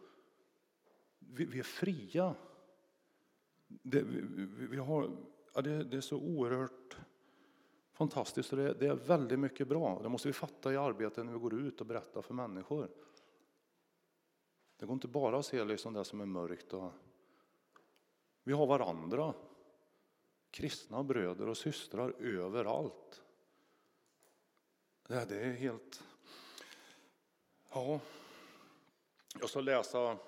Vi, 1.19 1.45
vi 1.45 1.59
är 1.59 1.63
fria. 1.63 2.35
Det, 3.67 4.03
vi, 4.71 4.77
har, 4.77 5.17
ja, 5.55 5.63
det, 5.63 5.85
det 5.85 5.97
är 5.97 6.01
så 6.01 6.17
oerhört 6.17 6.97
Fantastiskt, 7.99 8.53
och 8.53 8.59
det, 8.59 8.75
det 8.75 8.87
är 8.87 8.95
väldigt 8.95 9.39
mycket 9.39 9.69
bra. 9.69 10.01
Det 10.03 10.09
måste 10.09 10.29
vi 10.29 10.33
fatta 10.33 10.73
i 10.73 10.77
arbetet 10.77 11.27
när 11.27 11.33
vi 11.33 11.39
går 11.39 11.55
ut 11.55 11.81
och 11.81 11.87
berättar 11.87 12.23
för 12.23 12.35
människor. 12.35 12.91
Det 14.77 14.87
går 14.87 14.95
inte 14.95 15.09
bara 15.09 15.39
att 15.39 15.47
se 15.47 15.65
liksom 15.65 15.95
det 15.95 16.05
som 16.05 16.21
är 16.21 16.27
mörkt. 16.27 16.73
Och... 16.73 16.93
Vi 18.43 18.53
har 18.53 18.67
varandra, 18.67 19.35
kristna 20.51 21.03
bröder 21.03 21.49
och 21.49 21.57
systrar 21.57 22.11
överallt. 22.23 23.23
Det 25.03 25.15
är 25.15 25.53
helt... 25.53 26.05
Ja, 27.73 28.01
jag 29.41 29.51
ska 29.51 29.61
läsa 29.61 30.19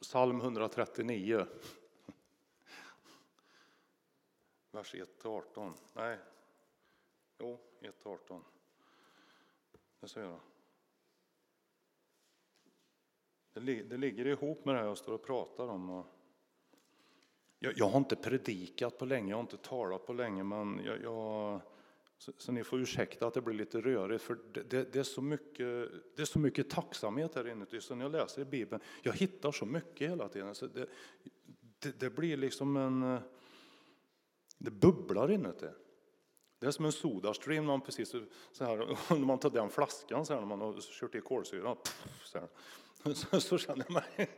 psalm 0.00 0.40
139. 0.40 1.46
Vers 4.70 4.94
1-18. 4.94 5.72
Nej, 5.94 6.18
jo, 7.38 7.58
1.18. 7.80 8.40
Det 10.00 10.08
ska 10.08 10.20
jag 10.20 10.28
göra. 10.28 10.40
Det, 13.52 13.96
ligger 13.96 14.26
ihop 14.26 14.64
med 14.64 14.74
det 14.74 14.78
här 14.78 14.86
jag 14.86 14.98
står 14.98 15.12
och 15.12 15.26
pratar 15.26 15.68
om. 15.68 16.04
Jag, 17.58 17.72
jag, 17.76 17.88
har 17.88 17.98
inte 17.98 18.16
predikat 18.16 18.98
på 18.98 19.04
länge, 19.04 19.30
jag 19.30 19.36
har 19.36 19.42
inte 19.42 19.56
talat 19.56 20.06
på 20.06 20.12
länge, 20.12 20.44
men 20.44 20.80
jag, 20.84 21.02
jag 21.02 21.60
så, 22.18 22.32
så, 22.36 22.52
ni 22.52 22.64
får 22.64 22.80
ursäkta 22.80 23.26
att 23.26 23.34
det 23.34 23.40
blir 23.40 23.54
lite 23.54 23.80
rörigt, 23.80 24.22
för 24.22 24.38
det, 24.52 24.62
det, 24.62 24.92
det, 24.92 24.98
är, 24.98 25.02
så 25.02 25.22
mycket, 25.22 25.90
det 26.16 26.22
är 26.22 26.24
så 26.24 26.38
mycket 26.38 26.70
tacksamhet 26.70 27.34
här 27.34 27.48
inuti. 27.48 27.80
Så 27.80 27.94
när 27.94 28.04
jag 28.04 28.12
läser 28.12 28.42
i 28.42 28.44
Bibeln, 28.44 28.82
jag 29.02 29.12
hittar 29.12 29.52
så 29.52 29.66
mycket 29.66 30.10
hela 30.10 30.28
tiden. 30.28 30.54
Så 30.54 30.66
det, 30.66 30.86
det, 31.78 32.00
det 32.00 32.10
blir 32.10 32.36
liksom 32.36 32.76
en... 32.76 33.18
Det 34.58 34.70
bubblar 34.70 35.30
inuti. 35.30 35.66
Det 36.58 36.66
är 36.66 36.70
som 36.70 36.84
en 36.84 36.92
Sodastream, 36.92 37.64
när 37.64 37.72
man 37.72 37.80
precis 37.80 38.14
så 38.52 38.64
här, 38.64 38.76
när 39.18 39.26
man 39.26 39.38
tar 39.38 39.50
den 39.50 39.70
flaskan 39.70 40.26
så 40.26 40.32
här, 40.32 40.40
när 40.40 40.46
man 40.46 40.60
har 40.60 40.80
kört 40.80 41.14
i 41.14 41.20
kolsyra. 41.20 41.74
Pff, 41.74 42.06
så, 42.24 42.48
så, 43.14 43.40
så, 43.40 43.58
känner 43.58 43.84
jag 43.88 43.92
mig. 43.92 44.30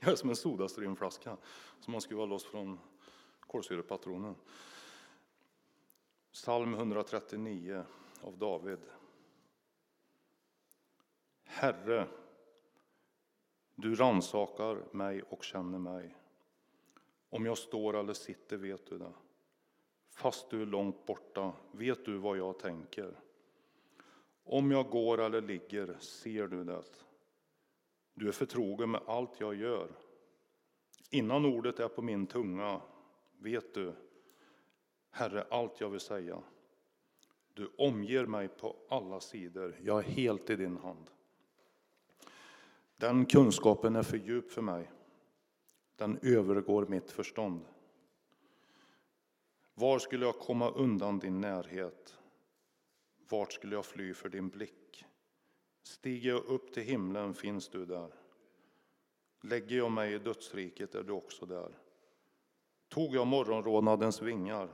Jag 0.00 0.12
är 0.12 0.16
som 0.16 0.30
en 0.30 0.36
Sodastreamflaska 0.36 1.36
som 1.80 1.92
man 1.92 2.00
skruvar 2.00 2.26
loss 2.26 2.44
från 2.44 2.78
kolsyrepatronen. 3.40 4.34
Psalm 6.32 6.74
139 6.74 7.84
av 8.20 8.38
David. 8.38 8.80
Herre, 11.44 12.08
du 13.74 13.94
ransakar 13.94 14.84
mig 14.92 15.22
och 15.22 15.44
känner 15.44 15.78
mig. 15.78 16.16
Om 17.30 17.46
jag 17.46 17.58
står 17.58 17.96
eller 17.96 18.14
sitter 18.14 18.56
vet 18.56 18.86
du 18.86 18.98
det. 18.98 19.12
Fast 20.18 20.50
du 20.50 20.62
är 20.62 20.66
långt 20.66 21.06
borta 21.06 21.52
vet 21.72 22.04
du 22.04 22.16
vad 22.16 22.38
jag 22.38 22.58
tänker. 22.58 23.20
Om 24.44 24.70
jag 24.70 24.90
går 24.90 25.20
eller 25.20 25.40
ligger 25.40 25.96
ser 25.98 26.46
du 26.46 26.64
det. 26.64 26.82
Du 28.14 28.28
är 28.28 28.32
förtrogen 28.32 28.90
med 28.90 29.00
allt 29.06 29.40
jag 29.40 29.54
gör. 29.54 29.90
Innan 31.10 31.44
ordet 31.44 31.80
är 31.80 31.88
på 31.88 32.02
min 32.02 32.26
tunga 32.26 32.80
vet 33.38 33.74
du 33.74 33.92
Herre, 35.10 35.46
allt 35.50 35.80
jag 35.80 35.88
vill 35.90 36.00
säga. 36.00 36.42
Du 37.54 37.70
omger 37.78 38.26
mig 38.26 38.48
på 38.48 38.76
alla 38.88 39.20
sidor. 39.20 39.76
Jag 39.82 39.98
är 39.98 40.08
helt 40.08 40.50
i 40.50 40.56
din 40.56 40.76
hand. 40.76 41.10
Den 42.96 43.26
kunskapen 43.26 43.96
är 43.96 44.02
för 44.02 44.16
djup 44.16 44.50
för 44.50 44.62
mig. 44.62 44.90
Den 45.96 46.18
övergår 46.22 46.86
mitt 46.86 47.10
förstånd. 47.10 47.64
Var 49.78 49.98
skulle 49.98 50.26
jag 50.26 50.38
komma 50.38 50.70
undan 50.70 51.18
din 51.18 51.40
närhet? 51.40 52.18
Vart 53.28 53.52
skulle 53.52 53.74
jag 53.74 53.86
fly 53.86 54.14
för 54.14 54.28
din 54.28 54.48
blick? 54.48 55.04
Stiger 55.82 56.30
jag 56.30 56.44
upp 56.44 56.72
till 56.72 56.82
himlen 56.82 57.34
finns 57.34 57.68
du 57.68 57.86
där. 57.86 58.14
Lägger 59.42 59.76
jag 59.76 59.92
mig 59.92 60.14
i 60.14 60.18
dödsriket 60.18 60.94
är 60.94 61.02
du 61.02 61.12
också 61.12 61.46
där. 61.46 61.78
Tog 62.88 63.14
jag 63.14 63.26
morgonrådnadens 63.26 64.22
vingar 64.22 64.68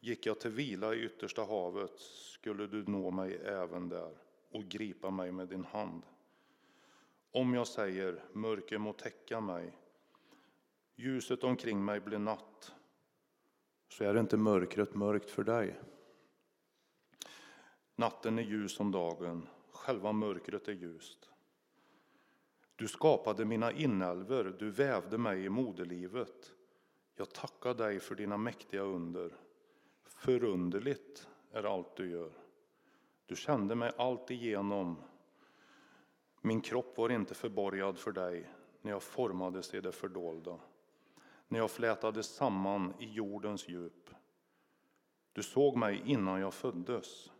Gick 0.00 0.26
jag 0.26 0.40
till 0.40 0.50
vila 0.50 0.94
i 0.94 1.04
yttersta 1.04 1.44
havet 1.44 1.98
skulle 1.98 2.66
du 2.66 2.84
nå 2.84 3.10
mig 3.10 3.36
även 3.36 3.88
där 3.88 4.18
och 4.50 4.64
gripa 4.64 5.10
mig 5.10 5.32
med 5.32 5.48
din 5.48 5.64
hand. 5.64 6.02
Om 7.30 7.54
jag 7.54 7.66
säger 7.66 8.24
mörker 8.32 8.78
må 8.78 8.92
täcka 8.92 9.40
mig, 9.40 9.78
ljuset 10.96 11.44
omkring 11.44 11.84
mig 11.84 12.00
blir 12.00 12.18
natt, 12.18 12.74
så 13.88 14.04
är 14.04 14.20
inte 14.20 14.36
mörkret 14.36 14.94
mörkt 14.94 15.30
för 15.30 15.44
dig. 15.44 15.80
Natten 17.96 18.38
är 18.38 18.42
ljus 18.42 18.72
som 18.72 18.92
dagen, 18.92 19.48
själva 19.72 20.12
mörkret 20.12 20.68
är 20.68 20.72
ljust. 20.72 21.30
Du 22.76 22.88
skapade 22.88 23.44
mina 23.44 23.72
inälvor, 23.72 24.56
du 24.58 24.70
vävde 24.70 25.18
mig 25.18 25.44
i 25.44 25.48
moderlivet. 25.48 26.52
Jag 27.16 27.30
tackar 27.30 27.74
dig 27.74 28.00
för 28.00 28.14
dina 28.14 28.36
mäktiga 28.36 28.82
under. 28.82 29.36
Förunderligt 30.04 31.28
är 31.52 31.64
allt 31.64 31.96
du 31.96 32.10
gör. 32.10 32.32
Du 33.26 33.36
kände 33.36 33.74
mig 33.74 33.92
allt 33.96 34.30
igenom. 34.30 34.96
Min 36.40 36.60
kropp 36.60 36.98
var 36.98 37.10
inte 37.10 37.34
förborgad 37.34 37.98
för 37.98 38.12
dig 38.12 38.50
när 38.82 38.90
jag 38.90 39.02
formades 39.02 39.74
i 39.74 39.80
det 39.80 39.92
fördolda, 39.92 40.58
när 41.48 41.58
jag 41.58 41.70
flätades 41.70 42.26
samman 42.26 42.94
i 42.98 43.04
jordens 43.12 43.68
djup. 43.68 44.10
Du 45.32 45.42
såg 45.42 45.76
mig 45.76 46.02
innan 46.04 46.40
jag 46.40 46.54
föddes. 46.54 47.30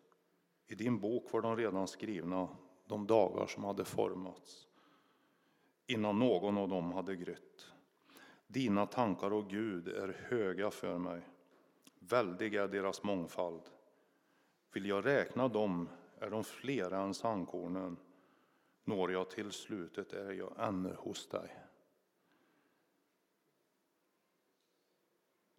I 0.66 0.74
din 0.74 0.98
bok 0.98 1.32
var 1.32 1.42
de 1.42 1.56
redan 1.56 1.88
skrivna, 1.88 2.48
de 2.86 3.06
dagar 3.06 3.46
som 3.46 3.64
hade 3.64 3.84
formats, 3.84 4.68
innan 5.86 6.18
någon 6.18 6.58
av 6.58 6.68
dem 6.68 6.92
hade 6.92 7.16
grytt. 7.16 7.72
Dina 8.46 8.86
tankar, 8.86 9.32
och 9.32 9.50
Gud, 9.50 9.88
är 9.88 10.16
höga 10.28 10.70
för 10.70 10.98
mig. 10.98 11.22
Väldig 11.98 12.54
är 12.54 12.68
deras 12.68 13.02
mångfald. 13.02 13.62
Vill 14.72 14.86
jag 14.86 15.06
räkna 15.06 15.48
dem 15.48 15.88
är 16.20 16.30
de 16.30 16.44
flera 16.44 17.00
än 17.00 17.14
sandkornen. 17.14 17.96
Når 18.84 19.12
jag 19.12 19.30
till 19.30 19.52
slutet 19.52 20.12
är 20.12 20.32
jag 20.32 20.52
ännu 20.58 20.94
hos 20.94 21.28
dig. 21.28 21.67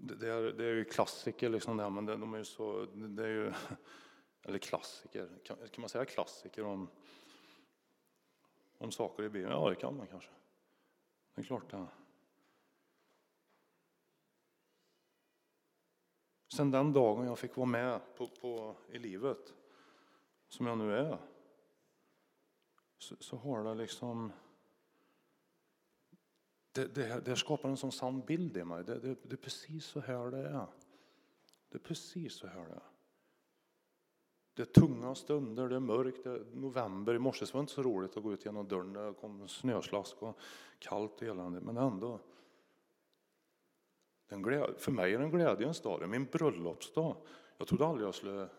Det 0.02 0.30
är, 0.30 0.42
det 0.42 0.66
är 0.66 0.76
ju 0.76 0.86
klassiker, 0.86 1.50
liksom 1.50 1.78
det 1.78 1.84
här, 1.84 1.90
men 1.90 2.06
de 2.06 2.34
är 2.34 2.38
ju 2.38 2.46
så... 2.46 2.86
Det 2.86 3.24
är 3.24 3.28
ju, 3.28 3.54
eller 4.44 4.60
klassiker, 4.60 5.30
kan, 5.44 5.58
kan 5.58 5.82
man 5.82 5.90
säga 5.90 6.06
klassiker 6.06 6.64
om, 6.64 6.90
om 8.78 8.92
saker 8.92 9.24
i 9.24 9.30
Bibeln? 9.30 9.52
Ja, 9.52 9.70
det 9.70 9.76
kan 9.76 9.98
man 9.98 10.08
kanske. 10.08 10.30
Det 11.36 11.42
är 11.42 11.46
klart 11.46 11.72
det. 11.72 11.88
Sen 16.56 16.72
den 16.72 16.94
dagen 16.94 17.26
jag 17.26 17.40
fick 17.40 17.56
vara 17.56 17.68
med 17.68 18.02
på, 18.16 18.28
på, 18.28 18.76
i 18.90 19.00
livet, 19.00 19.54
som 20.48 20.68
jag 20.68 20.78
nu 20.78 20.98
är, 20.98 21.18
så, 22.98 23.16
så 23.20 23.38
har 23.38 23.64
det 23.64 23.76
liksom... 23.76 24.32
Det, 26.72 26.96
det, 26.96 27.26
det, 27.26 27.36
skapar 27.36 27.70
en 27.70 27.78
sån 27.78 27.92
sann 27.92 28.22
bild 28.22 28.58
i 28.58 28.64
mig. 28.64 28.84
Det, 28.84 29.00
det, 29.00 29.16
det, 29.24 29.34
är 29.34 29.38
precis 29.38 29.86
så 29.86 30.00
här 30.00 30.32
det 30.32 30.48
är. 30.48 30.68
Det 31.70 31.78
är 31.78 31.80
precis 31.80 32.34
så 32.34 32.48
här 32.48 32.66
det 32.66 32.74
är. 32.74 32.90
Det 34.54 34.62
är 34.62 34.66
tunga 34.82 35.16
stunder, 35.16 35.70
det 35.70 35.76
är 35.76 35.80
mörkt, 35.80 36.24
det 36.24 36.30
är 36.30 36.46
november. 36.54 37.14
I 37.16 37.20
morse 37.20 37.46
var 37.46 37.60
det 37.60 37.60
inte 37.62 37.74
så 37.74 37.84
roligt 37.84 38.18
att 38.18 38.24
gå 38.24 38.34
ut 38.34 38.46
genom 38.46 38.68
dörren. 38.68 38.94
Det 38.94 39.14
kom 39.14 39.48
snöslask 39.48 40.22
och 40.24 40.40
kallt 40.80 41.16
och 41.16 41.24
eländigt, 41.24 41.66
men 41.66 41.78
ändå. 41.78 42.20
Den 44.30 44.42
gläd, 44.42 44.74
för 44.78 44.92
mig 44.92 45.14
är 45.14 45.18
det 45.18 45.24
en 45.24 45.32
glädjens 45.32 45.82
dag, 45.82 46.00
det 46.00 46.06
är 46.06 46.08
min 46.08 46.26
bröllopsdag. 46.26 47.16
Jag 47.58 47.68
trodde 47.68 47.86
aldrig 47.86 48.08
jag 48.08 48.16
skulle... 48.16 48.38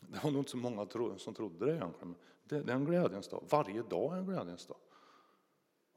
det 0.00 0.24
var 0.24 0.30
nog 0.30 0.40
inte 0.40 0.50
så 0.50 0.56
många 0.56 0.86
som 1.18 1.34
trodde 1.34 1.66
det 1.66 1.72
egentligen. 1.72 2.14
Det, 2.44 2.56
är 2.56 2.70
en 2.70 2.84
glädjens 2.84 3.28
dag. 3.28 3.44
Varje 3.50 3.82
dag 3.82 4.14
är 4.14 4.18
en 4.18 4.26
glädjens 4.26 4.66
dag. 4.66 4.76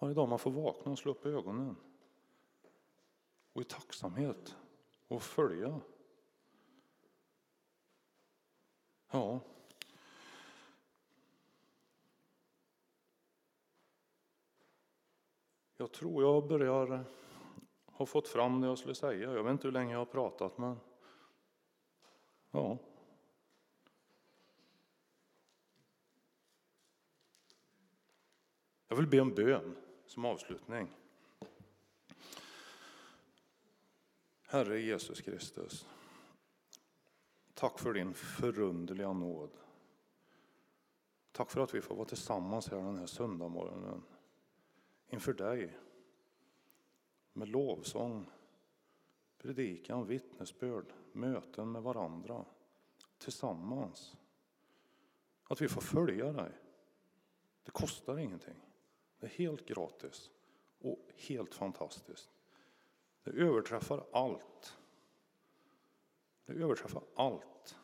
Varje 0.06 0.16
dag 0.16 0.30
man 0.30 0.40
får 0.40 0.52
vakna 0.52 0.92
och 0.92 1.00
slå 1.00 1.12
upp 1.12 1.26
ögonen. 1.26 1.76
Och 3.54 3.62
i 3.62 3.66
tacksamhet 3.66 4.56
och 5.08 5.24
följa. 5.24 5.82
Ja. 9.12 9.40
Jag 15.78 15.92
tror 15.92 16.24
jag 16.24 16.48
börjar 16.48 17.06
ha 17.86 18.06
fått 18.06 18.28
fram 18.28 18.62
det 18.62 18.68
jag 18.68 18.78
skulle 18.78 18.96
säga. 18.96 19.34
Jag 19.34 19.44
vet 19.44 19.52
inte 19.52 19.68
hur 19.68 19.74
länge 19.74 19.92
jag 19.92 20.00
har 20.00 20.06
pratat, 20.06 20.58
men 20.58 20.80
ja. 22.52 22.78
Jag 28.88 28.96
vill 28.96 29.08
be 29.08 29.18
en 29.18 29.36
bön 29.36 29.76
som 30.16 30.26
avslutning. 30.26 30.88
Herre 34.42 34.80
Jesus 34.80 35.22
Kristus. 35.22 35.88
Tack 37.54 37.80
för 37.80 37.94
din 37.94 38.14
förunderliga 38.14 39.14
nåd. 39.14 39.50
Tack 41.32 41.52
för 41.52 41.62
att 41.62 41.74
vi 41.74 41.82
får 41.82 41.96
vara 41.96 42.08
tillsammans 42.08 42.68
här 42.68 42.78
den 42.78 42.98
här 42.98 43.06
söndagsmorgonen. 43.06 44.04
inför 45.08 45.34
dig 45.34 45.78
med 47.34 47.48
lovsång, 47.48 48.30
predikan, 49.38 50.08
vittnesbörd, 50.08 50.94
möten 51.12 51.72
med 51.72 51.84
varandra 51.84 52.46
tillsammans. 53.18 54.18
Att 55.44 55.62
vi 55.62 55.68
får 55.68 55.82
följa 55.82 56.32
dig. 56.32 56.52
Det 57.64 57.72
kostar 57.72 58.18
ingenting. 58.18 58.65
Det 59.26 59.30
är 59.30 59.38
helt 59.38 59.66
gratis 59.66 60.32
och 60.80 61.00
helt 61.16 61.56
fantastiskt. 61.56 62.30
Det 63.24 63.32
överträffar 63.32 64.06
allt. 64.12 64.78
Det 66.46 66.54
överträffar 66.54 67.04
allt 67.16 67.78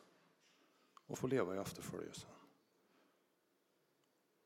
att 1.06 1.18
få 1.18 1.26
leva 1.26 1.56
i 1.56 1.58
efterföljelsen. 1.58 2.30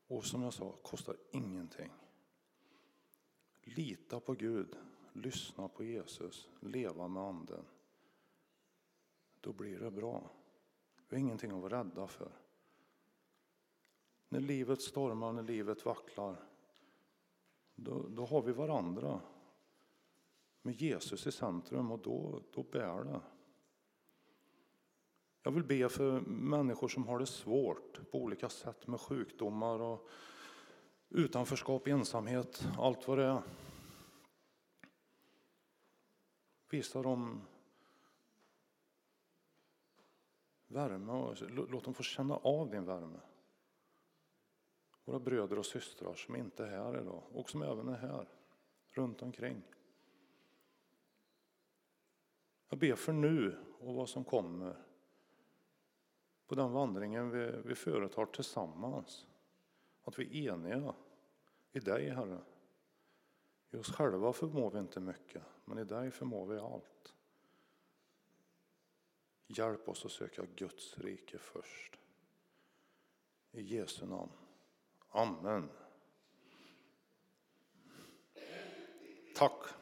Och 0.07 0.25
som 0.25 0.41
jag 0.41 0.53
sa, 0.53 0.71
kostar 0.71 1.17
ingenting. 1.31 1.91
Lita 3.63 4.19
på 4.19 4.33
Gud, 4.33 4.77
lyssna 5.13 5.67
på 5.67 5.83
Jesus, 5.83 6.49
leva 6.59 7.07
med 7.07 7.23
Anden. 7.23 7.65
Då 9.41 9.53
blir 9.53 9.79
det 9.79 9.91
bra. 9.91 10.31
Vi 11.07 11.15
har 11.15 11.21
ingenting 11.21 11.51
att 11.51 11.61
vara 11.61 11.79
rädda 11.79 12.07
för. 12.07 12.31
När 14.29 14.39
livet 14.39 14.81
stormar, 14.81 15.33
när 15.33 15.43
livet 15.43 15.85
vacklar, 15.85 16.47
då, 17.77 18.07
då 18.09 18.25
har 18.25 18.41
vi 18.41 18.51
varandra 18.51 19.21
med 20.61 20.73
Jesus 20.73 21.27
i 21.27 21.31
centrum 21.31 21.91
och 21.91 21.99
då, 21.99 22.41
då 22.51 22.63
bär 22.63 23.03
det. 23.03 23.21
Jag 25.43 25.51
vill 25.51 25.63
be 25.63 25.89
för 25.89 26.19
människor 26.21 26.87
som 26.87 27.07
har 27.07 27.19
det 27.19 27.25
svårt 27.25 28.11
på 28.11 28.21
olika 28.21 28.49
sätt 28.49 28.87
med 28.87 29.01
sjukdomar 29.01 29.79
och 29.79 30.07
utanförskap, 31.09 31.87
ensamhet, 31.87 32.67
allt 32.77 33.07
vad 33.07 33.17
det 33.17 33.25
är. 33.25 33.41
Visa 36.69 37.01
dem 37.01 37.41
värme 40.67 41.11
och 41.11 41.35
låt 41.49 41.83
dem 41.83 41.93
få 41.93 42.03
känna 42.03 42.35
av 42.35 42.69
din 42.69 42.85
värme. 42.85 43.19
Våra 45.07 45.19
bröder 45.19 45.59
och 45.59 45.65
systrar 45.65 46.15
som 46.15 46.35
inte 46.35 46.65
är 46.65 46.69
här 46.69 47.01
idag 47.01 47.23
och 47.31 47.49
som 47.49 47.61
även 47.61 47.87
är 47.87 47.97
här 47.97 48.27
runt 48.87 49.21
omkring. 49.21 49.61
Jag 52.69 52.79
ber 52.79 52.95
för 52.95 53.13
nu 53.13 53.57
och 53.79 53.93
vad 53.93 54.09
som 54.09 54.23
kommer 54.23 54.75
på 56.47 56.55
den 56.55 56.71
vandringen 56.71 57.29
vi, 57.29 57.61
vi 57.65 57.75
företar 57.75 58.25
tillsammans. 58.25 59.27
Att 60.03 60.19
vi 60.19 60.47
är 60.47 60.53
eniga 60.53 60.95
i 61.71 61.79
dig, 61.79 62.09
Herre. 62.09 62.41
I 63.71 63.77
oss 63.77 63.91
själva 63.91 64.33
förmår 64.33 64.71
vi 64.71 64.79
inte 64.79 64.99
mycket, 64.99 65.43
men 65.65 65.77
i 65.77 65.83
dig 65.83 66.11
förmår 66.11 66.45
vi 66.45 66.59
allt. 66.59 67.15
Hjälp 69.47 69.89
oss 69.89 70.05
att 70.05 70.11
söka 70.11 70.45
Guds 70.55 70.97
rike 70.97 71.37
först. 71.37 71.99
I 73.51 73.61
Jesu 73.61 74.05
namn. 74.05 74.46
Amen. 75.15 75.69
Tack. 79.35 79.76